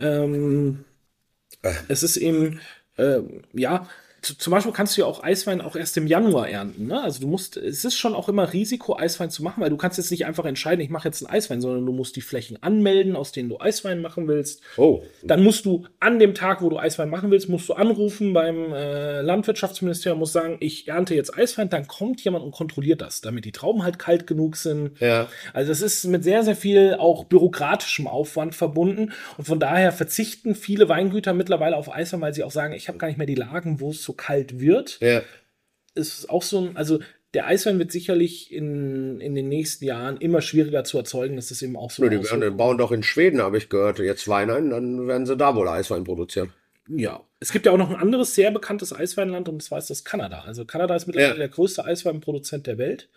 [0.00, 0.84] Ähm,
[1.62, 1.72] Äh.
[1.88, 2.60] es ist eben,
[2.98, 3.88] ähm, ja,
[4.34, 6.86] zum Beispiel kannst du ja auch Eiswein auch erst im Januar ernten.
[6.86, 7.02] Ne?
[7.02, 9.98] Also du musst, es ist schon auch immer Risiko, Eiswein zu machen, weil du kannst
[9.98, 13.16] jetzt nicht einfach entscheiden, ich mache jetzt einen Eiswein, sondern du musst die Flächen anmelden,
[13.16, 14.62] aus denen du Eiswein machen willst.
[14.76, 15.02] Oh.
[15.22, 18.72] Dann musst du an dem Tag, wo du Eiswein machen willst, musst du anrufen beim
[18.72, 23.44] äh, Landwirtschaftsministerium, musst sagen, ich ernte jetzt Eiswein, dann kommt jemand und kontrolliert das, damit
[23.44, 25.00] die Trauben halt kalt genug sind.
[25.00, 25.28] Ja.
[25.52, 30.54] Also das ist mit sehr, sehr viel auch bürokratischem Aufwand verbunden und von daher verzichten
[30.54, 33.34] viele Weingüter mittlerweile auf Eiswein, weil sie auch sagen, ich habe gar nicht mehr die
[33.34, 34.98] Lagen, wo es so kalt wird.
[35.00, 35.22] Ja.
[35.94, 37.00] Ist auch so ein, also
[37.34, 41.36] der Eiswein wird sicherlich in, in den nächsten Jahren immer schwieriger zu erzeugen.
[41.36, 42.02] Das ist eben auch so.
[42.02, 45.26] Nö, die werden, bauen doch in Schweden, habe ich gehört, jetzt Wein ein, dann werden
[45.26, 46.52] sie da wohl Eiswein produzieren.
[46.88, 47.20] Ja.
[47.40, 50.40] Es gibt ja auch noch ein anderes sehr bekanntes Eisweinland und zwar ist das Kanada.
[50.46, 51.38] Also Kanada ist mittlerweile Ja.
[51.38, 53.08] der größte Eisweinproduzent der Welt.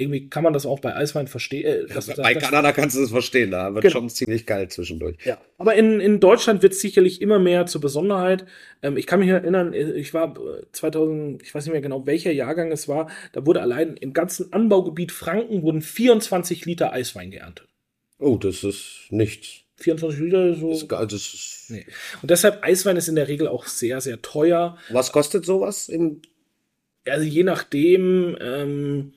[0.00, 1.64] Irgendwie kann man das auch bei Eiswein verstehen.
[1.66, 3.92] Äh, das- Bei das- Kanada kannst du es verstehen, da wird Genau.
[3.92, 5.16] schon ziemlich kalt zwischendurch.
[5.24, 8.46] Ja, aber in, in Deutschland wird es sicherlich immer mehr zur Besonderheit.
[8.80, 12.06] Ähm, ich kann mich erinnern, äh, ich war äh, 2000, ich weiß nicht mehr genau,
[12.06, 17.32] welcher Jahrgang es war, da wurde allein im ganzen Anbaugebiet Franken wurden 24 Liter Eiswein
[17.32, 17.66] geerntet.
[18.20, 19.62] Oh, das ist nichts.
[19.78, 20.70] 24 Liter so.
[20.70, 21.86] Das ist, also das ist, nee.
[22.22, 24.78] Und deshalb Eiswein ist in der Regel auch sehr, sehr teuer.
[24.90, 25.90] Was kostet sowas?
[27.06, 29.12] Also je nachdem ähm,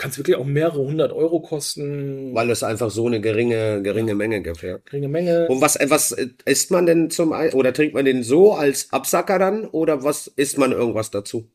[0.00, 2.34] kann es wirklich auch mehrere hundert Euro kosten.
[2.34, 4.62] weil es einfach so eine geringe, geringe Menge gibt.
[4.62, 4.78] Ja.
[4.86, 5.46] Geringe Menge.
[5.48, 6.12] Und was, was
[6.46, 7.54] isst man denn zum Eis?
[7.54, 9.66] Oder trinkt man den so als Absacker dann?
[9.66, 11.46] Oder was isst man irgendwas dazu?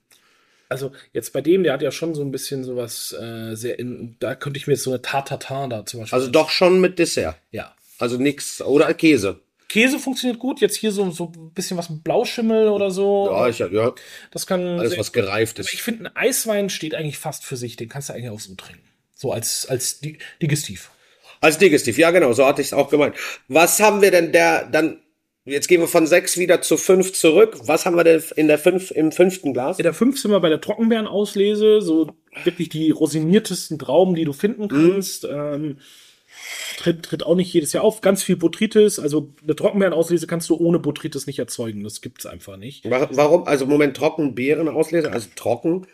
[0.70, 4.16] Also jetzt bei dem, der hat ja schon so ein bisschen sowas äh, sehr in,
[4.20, 6.18] da könnte ich mir jetzt so eine Tartatin da zum Beispiel.
[6.18, 7.36] Also doch schon mit Dessert.
[7.52, 7.74] ja.
[7.98, 8.62] Also nichts.
[8.62, 9.39] Oder Käse.
[9.68, 10.61] Käse funktioniert gut.
[10.61, 13.30] Jetzt hier so, so ein bisschen was mit Blauschimmel oder so.
[13.32, 13.93] Ja, ich, ja.
[14.32, 14.80] das kann.
[14.80, 15.82] Alles, was gereift Aber ich ist.
[15.82, 17.76] finde, ein Eiswein steht eigentlich fast für sich.
[17.76, 18.84] Den kannst du eigentlich auch so trinken.
[19.16, 20.91] So als, als Di- Digestiv.
[21.41, 23.16] Als Digestiv, ja genau, so hatte ich es auch gemeint.
[23.47, 24.99] Was haben wir denn der dann?
[25.47, 27.57] Jetzt gehen wir von sechs wieder zu fünf zurück.
[27.66, 29.78] Was haben wir denn in der fünf, im fünften Glas?
[29.78, 31.82] In der 5 sind wir bei der Trockenbeerenauslese.
[31.82, 35.24] So wirklich die rosiniertesten Trauben, die du finden kannst.
[35.24, 35.78] Ähm,
[36.78, 38.01] tritt, tritt auch nicht jedes Jahr auf.
[38.01, 38.99] Ganz viel Botrytis.
[38.99, 41.84] Also eine Trockenbeerenauslese kannst du ohne Botrytis nicht erzeugen.
[41.84, 42.89] Das gibt's einfach nicht.
[42.89, 43.45] Wa- Warum?
[43.47, 45.88] Also Moment, trocken Beeren auslesen, also trocken.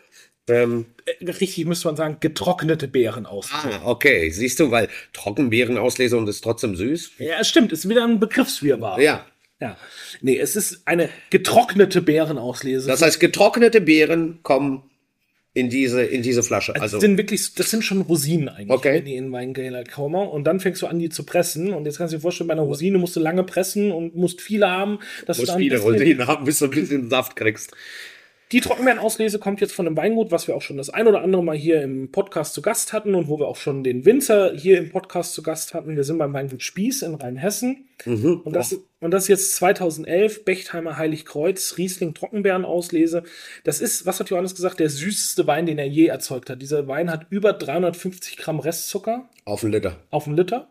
[0.48, 0.86] Ähm,
[1.20, 3.48] Äh, Richtig müsste man sagen, getrocknete Beeren aus.
[3.52, 7.12] ah, okay, siehst du, weil Trockenbeeren auslese und ist trotzdem süß.
[7.18, 9.00] Ja, es stimmt, ist wieder ein Begriffswirrwarr.
[9.00, 9.24] Ja,
[9.60, 9.76] ja.
[10.20, 12.88] Nee, es ist eine getrocknete Beerenauslese.
[12.88, 14.82] das heißt, getrocknete Beeren kommen
[15.54, 16.72] in diese, in diese Flasche.
[16.72, 18.94] das Also, sind wirklich, das sind schon Rosinen eigentlich, Okay.
[18.94, 20.26] wenn die in Weingläser kommen.
[20.28, 21.74] Und dann fängst du an, die zu pressen.
[21.74, 24.40] Und jetzt kannst du dir vorstellen, bei einer Rosine musst du lange pressen und musst
[24.40, 27.36] viele haben, dass du musst dann ein viele Rosinen haben, bis du ein bisschen Saft
[27.36, 27.72] kriegst.
[28.52, 31.42] Die Trockenbeerenauslese kommt jetzt von einem Weingut, was wir auch schon das ein oder andere
[31.42, 34.76] Mal hier im Podcast zu Gast hatten und wo wir auch schon den Winzer hier
[34.76, 35.96] im Podcast zu Gast hatten.
[35.96, 37.88] Wir sind beim Weingut Spieß in Rheinhessen.
[38.04, 38.42] Mhm.
[38.44, 43.22] Und, das, und das ist jetzt 2011 Bechtheimer Heiligkreuz Riesling Trockenbeerenauslese.
[43.64, 46.60] Das ist, was hat Johannes gesagt, der süßeste Wein, den er je erzeugt hat.
[46.60, 49.96] Dieser Wein hat über 350 Gramm Restzucker Auf einen Liter.
[50.10, 50.68] auf einen Liter.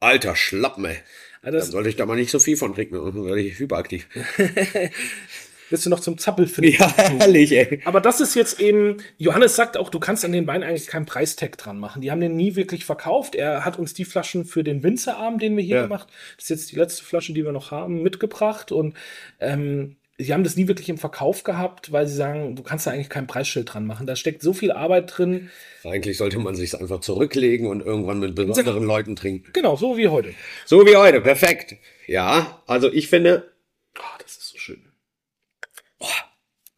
[0.00, 0.96] Alter Schlappen, ey.
[1.42, 4.08] Also Dann sollte ich da mal nicht so viel von trinken, sonst werde ich hyperaktiv.
[5.72, 6.72] wirst du noch zum Zappel finden.
[6.78, 7.80] Ja, herrlich, ey.
[7.84, 11.06] Aber das ist jetzt eben, Johannes sagt auch, du kannst an den Wein eigentlich keinen
[11.06, 12.02] Preistag dran machen.
[12.02, 13.34] Die haben den nie wirklich verkauft.
[13.34, 15.82] Er hat uns die Flaschen für den Winzerabend, den wir hier Ja.
[15.82, 18.70] gemacht, das ist jetzt die letzte Flasche, die wir noch haben, mitgebracht.
[18.70, 18.94] Und
[19.40, 22.90] ähm, sie haben das nie wirklich im Verkauf gehabt, weil sie sagen, du kannst da
[22.92, 24.06] eigentlich kein Preisschild dran machen.
[24.06, 25.50] Da steckt so viel Arbeit drin.
[25.84, 29.50] Eigentlich sollte man sich einfach zurücklegen und irgendwann mit besonderen Leuten trinken.
[29.52, 30.34] Genau, so wie heute.
[30.66, 31.76] So wie heute, perfekt.
[32.06, 33.50] Ja, also ich finde,
[33.98, 34.82] Ah, das ist so schön.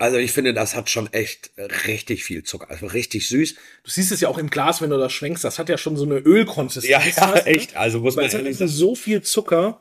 [0.05, 1.51] Also ich finde, das hat schon echt
[1.87, 3.55] richtig viel Zucker, also richtig süß.
[3.55, 5.43] Du siehst es ja auch im Glas, wenn du das schwenkst.
[5.43, 6.91] Das hat ja schon so eine Ölkonsistenz.
[7.13, 7.79] fast, ne?
[7.79, 9.81] Also muss man es ehrlich einfach so viel Zucker.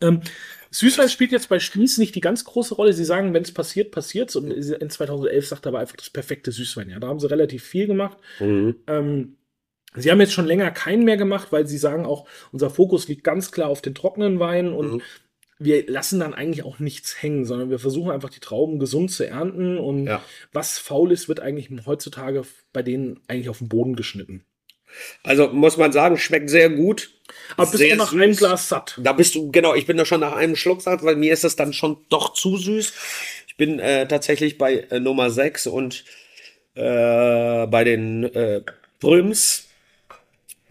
[0.00, 0.22] Ähm,
[0.70, 2.94] Süßwein spielt jetzt bei Schließ nicht die ganz große Rolle.
[2.94, 6.50] Sie sagen, wenn es passiert, passiert Und in 2011 sagt er aber einfach das perfekte
[6.50, 6.88] Süßwein.
[6.88, 8.16] Ja, da haben sie relativ viel gemacht.
[8.40, 8.76] Mhm.
[8.86, 9.36] Ähm,
[9.94, 13.22] sie haben jetzt schon länger keinen mehr gemacht, weil sie sagen auch, unser Fokus liegt
[13.22, 15.02] ganz klar auf den trockenen Weinen und Mhm.
[15.58, 19.26] Wir lassen dann eigentlich auch nichts hängen, sondern wir versuchen einfach die Trauben gesund zu
[19.26, 20.22] ernten und Ja.
[20.52, 22.42] was faul ist, wird eigentlich heutzutage
[22.72, 24.44] bei denen eigentlich auf den Boden geschnitten.
[25.22, 27.10] Also muss man sagen, schmeckt sehr gut.
[27.56, 28.20] Aber bist du nach süß.
[28.20, 28.98] einem Glas satt?
[29.02, 31.44] Da bist du, genau, ich bin da schon nach einem Schluck satt, weil mir ist
[31.44, 32.92] es dann schon doch zu süß.
[33.48, 36.04] Ich bin äh, tatsächlich bei äh, Nummer 6 und
[36.74, 38.62] äh, bei den äh,
[39.00, 39.68] Prüms,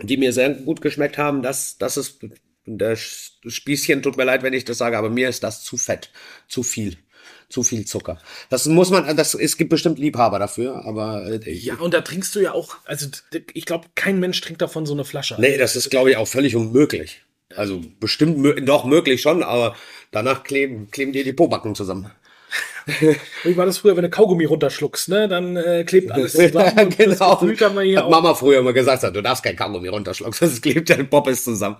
[0.01, 2.19] die mir sehr gut geschmeckt haben, das, das ist
[2.65, 6.11] das Spießchen, tut mir leid, wenn ich das sage, aber mir ist das zu fett,
[6.47, 6.97] zu viel.
[7.49, 8.17] Zu viel Zucker.
[8.49, 12.33] Das muss man, das, es gibt bestimmt Liebhaber dafür, aber äh, Ja, und da trinkst
[12.35, 13.07] du ja auch, also
[13.53, 15.35] ich glaube, kein Mensch trinkt davon so eine Flasche.
[15.39, 17.21] Nee, das ist, glaube ich, auch völlig unmöglich.
[17.55, 19.75] Also bestimmt doch möglich schon, aber
[20.11, 22.09] danach kleben, kleben dir die Pobacken zusammen.
[23.43, 25.27] Wie war das früher, wenn du Kaugummi runterschluckst, ne?
[25.27, 26.89] Dann äh, klebt alles zusammen.
[26.89, 27.09] genau.
[27.09, 27.21] Das
[27.97, 28.09] Hat.
[28.09, 31.77] Mama früher immer gesagt, hat, du darfst kein Kaugummi runterschlucken, sonst klebt dein Poppes zusammen.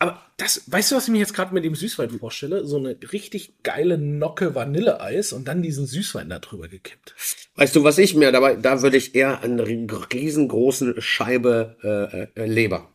[0.00, 2.64] Aber das, weißt du, was ich mir jetzt gerade mit dem Süßwein vorstelle?
[2.64, 7.14] So eine richtig geile Nocke Vanilleeis und dann diesen Süßwein da drüber gekippt.
[7.56, 12.46] Weißt du, was ich mir dabei, da würde ich eher eine riesengroße Scheibe äh, äh,
[12.46, 12.92] Leber.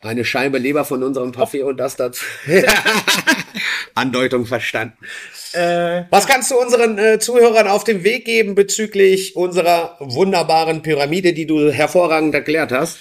[0.00, 2.24] Eine Scheibe Leber von unserem Parfait und das dazu.
[3.94, 4.96] Andeutung verstanden.
[5.52, 11.32] Äh, Was kannst du unseren äh, Zuhörern auf den Weg geben bezüglich unserer wunderbaren Pyramide,
[11.32, 12.98] die du hervorragend erklärt hast?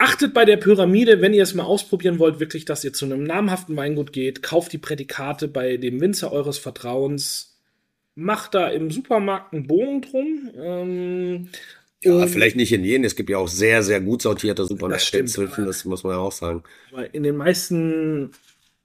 [0.00, 3.22] Achtet bei der Pyramide, wenn ihr es mal ausprobieren wollt, wirklich, dass ihr zu einem
[3.22, 7.58] namhaften Weingut geht, kauft die Prädikate bei dem Winzer eures Vertrauens,
[8.14, 10.50] macht da im Supermarkt einen Bogen drum.
[10.56, 11.48] Ähm,
[12.02, 13.04] Ja, vielleicht nicht in jedem.
[13.04, 16.14] Es gibt ja auch sehr, sehr gut sortierte Das Supermärkte stimmt, inzwischen, das muss man
[16.14, 16.62] ja auch sagen.
[17.12, 18.30] In den meisten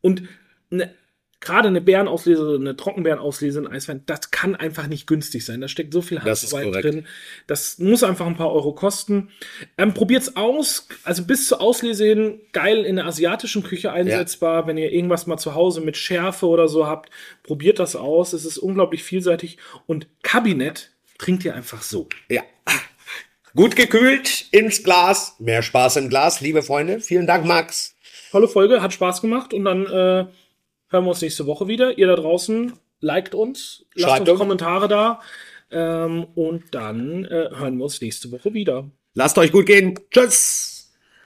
[0.02, 0.24] und
[0.70, 0.94] ne,
[1.42, 5.62] gerade eine Beerenauslese, eine Trockenbeerenauslese in Eiswein, das kann einfach nicht günstig sein.
[5.62, 6.96] Da steckt so viel Das ist Handarbeit korrekt.
[6.96, 7.08] drin.
[7.48, 9.30] Das muss einfach ein paar Euro kosten.
[9.78, 10.88] Ähm, probiert's aus.
[11.04, 14.66] Also bis zur Auslese hin geil in der asiatischen Küche einsetzbar.
[14.68, 17.10] Wenn ihr irgendwas mal zu Hause mit Schärfe oder so habt,
[17.44, 18.34] probiert das aus.
[18.34, 22.08] Es ist unglaublich vielseitig und Kabinett trinkt ihr einfach so.
[22.30, 22.42] Ja.
[23.56, 25.36] Gut gekühlt ins Glas.
[25.40, 27.00] Mehr Spaß im Glas, liebe Freunde.
[27.00, 27.96] Vielen Dank, Max.
[28.32, 30.26] Tolle Folge, hat Spaß gemacht und dann äh,
[30.90, 31.98] hören wir uns nächste Woche wieder.
[31.98, 34.40] Ihr da draußen, liked uns, lasst Schreibt uns uns.
[34.40, 35.20] Kommentare da
[35.72, 38.90] ähm, und dann äh, hören wir uns nächste Woche wieder.
[39.14, 40.00] Lasst euch gut gehen.
[40.12, 40.75] Tschüss.